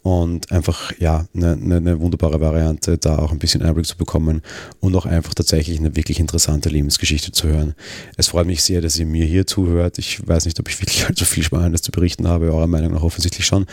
und 0.03 0.51
einfach 0.51 0.93
ja 0.99 1.25
eine, 1.35 1.53
eine, 1.53 1.77
eine, 1.77 1.99
wunderbare 1.99 2.39
Variante, 2.39 2.97
da 2.97 3.17
auch 3.19 3.31
ein 3.31 3.39
bisschen 3.39 3.61
Einblick 3.61 3.85
zu 3.85 3.97
bekommen 3.97 4.41
und 4.79 4.95
auch 4.95 5.05
einfach 5.05 5.33
tatsächlich 5.33 5.77
eine 5.77 5.95
wirklich 5.95 6.19
interessante 6.19 6.69
Lebensgeschichte 6.69 7.31
zu 7.31 7.47
hören. 7.47 7.75
Es 8.15 8.29
freut 8.29 8.47
mich 8.47 8.63
sehr, 8.63 8.81
dass 8.81 8.97
ihr 8.97 9.05
mir 9.05 9.25
hier 9.25 9.45
zuhört. 9.45 9.97
Ich 9.97 10.25
weiß 10.25 10.45
nicht, 10.45 10.59
ob 10.59 10.69
ich 10.69 10.79
wirklich 10.81 11.05
allzu 11.07 11.25
viel 11.25 11.43
Spannendes 11.43 11.81
zu 11.81 11.91
berichten 11.91 12.27
habe, 12.27 12.53
eurer 12.53 12.67
Meinung 12.67 12.93
nach 12.93 13.03
offensichtlich 13.03 13.45
schon. 13.45 13.65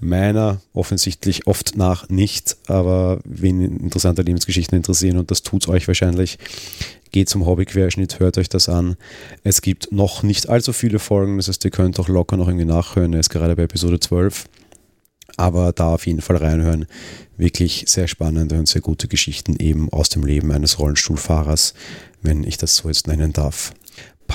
Meiner 0.00 0.60
offensichtlich 0.72 1.46
oft 1.46 1.76
nach 1.76 2.08
nicht, 2.08 2.56
aber 2.66 3.20
wen 3.24 3.60
interessante 3.60 4.22
Lebensgeschichten 4.22 4.76
interessieren 4.76 5.18
und 5.18 5.30
das 5.30 5.42
tut 5.42 5.62
es 5.62 5.68
euch 5.68 5.86
wahrscheinlich, 5.86 6.38
geht 7.10 7.28
zum 7.28 7.46
Hobbyquerschnitt, 7.46 8.20
hört 8.20 8.38
euch 8.38 8.48
das 8.48 8.68
an. 8.68 8.96
Es 9.44 9.62
gibt 9.62 9.92
noch 9.92 10.22
nicht 10.22 10.48
allzu 10.48 10.72
viele 10.72 10.98
Folgen, 10.98 11.36
das 11.36 11.48
heißt, 11.48 11.64
ihr 11.64 11.70
könnt 11.70 11.98
auch 12.00 12.08
locker 12.08 12.36
noch 12.36 12.48
irgendwie 12.48 12.66
nachhören. 12.66 13.12
Er 13.12 13.20
ist 13.20 13.30
gerade 13.30 13.56
bei 13.56 13.62
Episode 13.62 14.00
12 14.00 14.46
aber 15.36 15.72
da 15.72 15.94
auf 15.94 16.06
jeden 16.06 16.20
Fall 16.20 16.36
reinhören. 16.36 16.86
Wirklich 17.36 17.84
sehr 17.86 18.08
spannende 18.08 18.58
und 18.58 18.68
sehr 18.68 18.80
gute 18.80 19.08
Geschichten 19.08 19.56
eben 19.58 19.92
aus 19.92 20.08
dem 20.08 20.24
Leben 20.24 20.50
eines 20.52 20.78
Rollstuhlfahrers, 20.78 21.74
wenn 22.22 22.44
ich 22.44 22.56
das 22.56 22.76
so 22.76 22.88
jetzt 22.88 23.06
nennen 23.06 23.32
darf. 23.32 23.72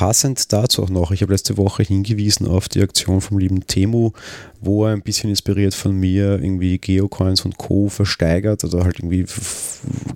Passend 0.04 0.52
dazu 0.52 0.84
auch 0.84 0.90
noch, 0.90 1.12
ich 1.12 1.22
habe 1.22 1.32
letzte 1.32 1.56
Woche 1.56 1.82
hingewiesen 1.82 2.46
auf 2.46 2.68
die 2.68 2.82
Aktion 2.82 3.22
vom 3.22 3.38
lieben 3.38 3.66
Temu, 3.68 4.12
wo 4.60 4.86
er 4.86 4.92
ein 4.92 5.02
bisschen 5.02 5.30
inspiriert 5.30 5.74
von 5.74 5.98
mir 5.98 6.44
irgendwie 6.44 6.78
Geocoins 6.78 7.46
und 7.46 7.58
Co. 7.58 7.88
versteigert 7.88 8.66
oder 8.66 8.84
halt 8.84 9.00
irgendwie 9.00 9.26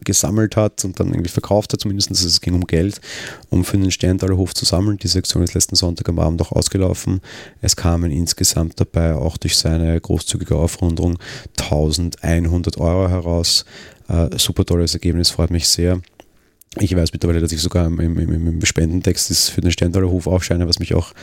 gesammelt 0.03 0.57
hat 0.57 0.83
und 0.83 0.99
dann 0.99 1.11
irgendwie 1.11 1.29
verkauft 1.29 1.71
hat, 1.71 1.79
zumindest 1.79 2.09
also 2.09 2.27
es 2.27 2.41
ging 2.41 2.53
um 2.53 2.67
Geld, 2.67 2.99
um 3.49 3.63
für 3.63 3.77
den 3.77 3.89
Sterntaler 3.89 4.37
zu 4.53 4.65
sammeln. 4.65 4.97
Diese 4.97 5.19
Aktion 5.19 5.43
ist 5.43 5.53
letzten 5.53 5.77
Sonntag 5.77 6.09
am 6.09 6.19
Abend 6.19 6.41
auch 6.41 6.51
ausgelaufen. 6.51 7.21
Es 7.61 7.77
kamen 7.77 8.11
insgesamt 8.11 8.81
dabei 8.81 9.15
auch 9.15 9.37
durch 9.37 9.55
seine 9.55 10.01
großzügige 10.01 10.57
Aufrundung 10.57 11.17
1100 11.61 12.77
Euro 12.77 13.07
heraus. 13.07 13.63
Äh, 14.09 14.37
super 14.37 14.65
tolles 14.65 14.95
Ergebnis, 14.95 15.29
freut 15.29 15.51
mich 15.51 15.69
sehr. 15.69 16.01
Ich 16.79 16.95
weiß 16.95 17.11
mittlerweile, 17.13 17.41
dass 17.41 17.51
ich 17.51 17.61
sogar 17.61 17.87
im, 17.87 17.99
im, 17.99 18.19
im 18.19 18.65
Spendentext 18.65 19.49
für 19.49 19.61
den 19.61 19.71
Sterntaler 19.71 20.09
Hof 20.09 20.27
aufscheine, 20.27 20.67
was 20.67 20.79
mich 20.79 20.93
auch 20.93 21.13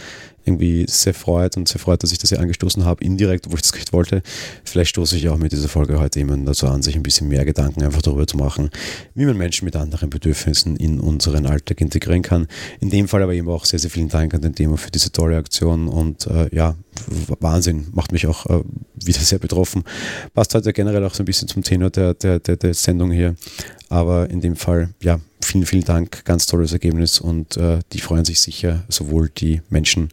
irgendwie 0.45 0.85
sehr 0.88 1.14
freut 1.14 1.57
und 1.57 1.69
sehr 1.69 1.81
freut, 1.81 2.03
dass 2.03 2.12
ich 2.12 2.19
das 2.19 2.31
hier 2.31 2.40
angestoßen 2.40 2.85
habe, 2.85 3.03
indirekt, 3.03 3.47
obwohl 3.47 3.59
ich 3.59 3.62
das 3.62 3.75
nicht 3.75 3.93
wollte. 3.93 4.23
Vielleicht 4.64 4.90
stoße 4.90 5.17
ich 5.17 5.29
auch 5.29 5.38
mit 5.38 5.53
dieser 5.53 5.69
Folge 5.69 5.99
heute 5.99 6.19
jemanden 6.19 6.45
dazu 6.45 6.67
an, 6.67 6.83
sich 6.83 6.97
ein 6.97 7.03
bisschen 7.03 7.29
mehr 7.29 7.45
Gedanken 7.45 7.83
einfach 7.83 8.03
darüber 8.03 8.27
zu 8.27 8.37
machen, 8.37 8.71
wie 9.14 9.25
man 9.25 9.37
Menschen 9.37 9.64
mit 9.64 9.77
anderen 9.77 10.11
Bedürfnissen 10.11 10.77
in 10.77 11.01
unseren 11.01 11.47
Alltag 11.47 11.81
integrieren 11.81 12.23
kann. 12.23 12.47
In 12.81 12.90
dem 12.90 13.09
Fall 13.09 13.23
aber 13.23 13.33
eben 13.33 13.49
auch 13.49 13.64
sehr, 13.64 13.79
sehr 13.79 13.90
vielen 13.90 14.09
Dank 14.09 14.35
an 14.35 14.43
den 14.43 14.55
Thema 14.55 14.77
für 14.77 14.90
diese 14.90 15.12
tolle 15.12 15.37
Aktion 15.37 15.88
und 15.88 16.27
äh, 16.27 16.55
ja, 16.55 16.77
Wahnsinn, 17.40 17.87
macht 17.93 18.12
mich 18.12 18.27
auch 18.27 18.47
äh, 18.47 18.62
wieder 18.95 19.21
sehr 19.21 19.38
betroffen. 19.38 19.85
Passt 20.33 20.55
heute 20.55 20.73
generell 20.73 21.05
auch 21.05 21.14
so 21.14 21.23
ein 21.23 21.27
bisschen 21.27 21.49
zum 21.49 21.62
Tenor 21.62 21.90
der, 21.90 22.14
der, 22.14 22.38
der, 22.38 22.57
der 22.57 22.75
Sendung 22.75 23.11
hier. 23.11 23.35
Aber 23.88 24.31
in 24.31 24.40
dem 24.40 24.57
Fall, 24.57 24.90
ja, 25.01 25.20
vielen, 25.42 25.66
vielen 25.66 25.85
Dank, 25.85 26.25
ganz 26.25 26.47
tolles 26.47 26.73
Ergebnis 26.73 27.20
und 27.20 27.57
äh, 27.57 27.81
die 27.92 28.01
freuen 28.01 28.25
sich 28.25 28.40
sicher, 28.40 28.85
sowohl 28.88 29.29
die 29.29 29.62
Menschen 29.68 30.09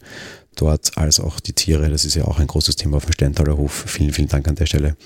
dort 0.56 0.96
als 0.98 1.20
auch 1.20 1.40
die 1.40 1.54
Tiere. 1.54 1.88
Das 1.88 2.04
ist 2.04 2.14
ja 2.14 2.24
auch 2.24 2.38
ein 2.38 2.46
großes 2.46 2.76
Thema 2.76 2.98
auf 2.98 3.06
dem 3.06 3.12
Sterntaler 3.12 3.56
Hof. 3.56 3.84
Vielen, 3.86 4.12
vielen 4.12 4.28
Dank 4.28 4.46
an 4.48 4.54
der 4.54 4.66
Stelle 4.66 4.96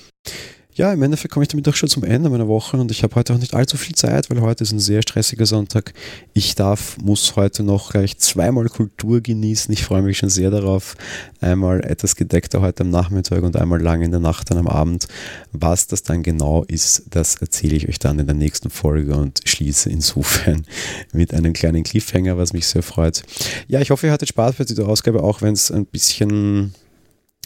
ja, 0.76 0.92
im 0.92 1.02
Endeffekt 1.02 1.32
komme 1.32 1.42
ich 1.42 1.48
damit 1.48 1.66
auch 1.68 1.74
schon 1.74 1.88
zum 1.88 2.04
Ende 2.04 2.28
meiner 2.28 2.48
Woche 2.48 2.76
und 2.76 2.90
ich 2.90 3.02
habe 3.02 3.14
heute 3.14 3.32
auch 3.32 3.38
nicht 3.38 3.54
allzu 3.54 3.78
viel 3.78 3.94
Zeit, 3.94 4.28
weil 4.28 4.42
heute 4.42 4.62
ist 4.62 4.72
ein 4.72 4.78
sehr 4.78 5.00
stressiger 5.00 5.46
Sonntag. 5.46 5.94
Ich 6.34 6.54
darf, 6.54 6.98
muss 6.98 7.34
heute 7.34 7.62
noch 7.62 7.92
gleich 7.92 8.18
zweimal 8.18 8.68
Kultur 8.68 9.22
genießen. 9.22 9.72
Ich 9.72 9.84
freue 9.84 10.02
mich 10.02 10.18
schon 10.18 10.28
sehr 10.28 10.50
darauf. 10.50 10.94
Einmal 11.40 11.82
etwas 11.82 12.14
gedeckter 12.14 12.60
heute 12.60 12.82
am 12.82 12.90
Nachmittag 12.90 13.42
und 13.42 13.56
einmal 13.56 13.80
lang 13.80 14.02
in 14.02 14.10
der 14.10 14.20
Nacht 14.20 14.50
dann 14.50 14.58
am 14.58 14.68
Abend. 14.68 15.08
Was 15.52 15.86
das 15.86 16.02
dann 16.02 16.22
genau 16.22 16.62
ist, 16.64 17.04
das 17.08 17.36
erzähle 17.36 17.76
ich 17.76 17.88
euch 17.88 17.98
dann 17.98 18.18
in 18.18 18.26
der 18.26 18.36
nächsten 18.36 18.68
Folge 18.68 19.16
und 19.16 19.40
schließe 19.46 19.88
insofern 19.88 20.66
mit 21.14 21.32
einem 21.32 21.54
kleinen 21.54 21.84
Cliffhanger, 21.84 22.36
was 22.36 22.52
mich 22.52 22.66
sehr 22.66 22.82
freut. 22.82 23.22
Ja, 23.66 23.80
ich 23.80 23.90
hoffe, 23.90 24.08
ihr 24.08 24.12
hattet 24.12 24.28
Spaß 24.28 24.56
bei 24.56 24.64
dieser 24.64 24.86
Ausgabe, 24.86 25.22
auch 25.22 25.40
wenn 25.40 25.54
es 25.54 25.70
ein 25.70 25.86
bisschen 25.86 26.74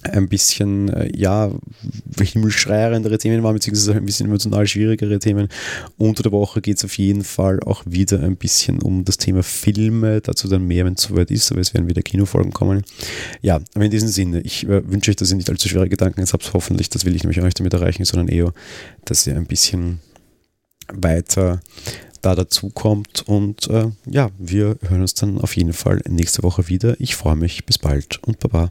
ein 0.03 0.29
bisschen, 0.29 0.89
äh, 0.89 1.11
ja, 1.17 1.51
himmelschreierendere 2.19 3.19
Themen 3.19 3.43
waren, 3.43 3.55
beziehungsweise 3.55 3.95
ein 3.95 4.05
bisschen 4.05 4.27
emotional 4.27 4.67
schwierigere 4.67 5.19
Themen. 5.19 5.49
Unter 5.99 6.23
der 6.23 6.33
Woche 6.33 6.61
geht 6.61 6.79
es 6.79 6.85
auf 6.85 6.97
jeden 6.99 7.25
Fall 7.25 7.61
auch 7.61 7.83
wieder 7.87 8.21
ein 8.21 8.37
bisschen 8.37 8.81
um 8.81 9.05
das 9.05 9.19
Thema 9.19 9.43
Filme, 9.43 10.21
dazu 10.21 10.49
dann 10.49 10.67
mehr, 10.67 10.85
wenn 10.85 10.95
es 10.95 11.03
soweit 11.03 11.31
ist, 11.31 11.51
aber 11.53 11.61
es 11.61 11.75
werden 11.75 11.89
wieder 11.89 12.03
Kinofolgen 12.03 12.53
kommen. 12.53 12.83
Ja, 13.43 13.61
aber 13.75 13.85
in 13.85 13.91
diesem 13.91 14.09
Sinne, 14.09 14.41
ich 14.41 14.67
äh, 14.69 14.89
wünsche 14.91 15.11
euch, 15.11 15.17
dass 15.17 15.31
ihr 15.31 15.37
nicht 15.37 15.51
allzu 15.51 15.69
schwere 15.69 15.89
Gedanken 15.89 16.21
jetzt 16.21 16.33
habt, 16.33 16.53
hoffentlich, 16.55 16.89
das 16.91 17.05
will 17.05 17.15
ich 17.15 17.23
nämlich 17.23 17.41
auch 17.41 17.45
nicht 17.45 17.59
damit 17.59 17.75
erreichen, 17.75 18.05
sondern 18.05 18.29
eher, 18.29 18.53
dass 19.05 19.27
ihr 19.27 19.37
ein 19.37 19.47
bisschen 19.47 20.01
weiter 20.93 21.61
da 22.23 22.35
dazu 22.35 22.71
kommt 22.71 23.23
und 23.27 23.69
äh, 23.69 23.89
ja, 24.07 24.31
wir 24.39 24.77
hören 24.83 25.01
uns 25.01 25.15
dann 25.15 25.39
auf 25.39 25.57
jeden 25.57 25.73
Fall 25.73 26.03
nächste 26.09 26.43
Woche 26.43 26.69
wieder. 26.69 27.01
Ich 27.01 27.17
freue 27.17 27.37
mich, 27.37 27.65
bis 27.65 27.79
bald 27.79 28.23
und 28.23 28.39
baba. 28.41 28.71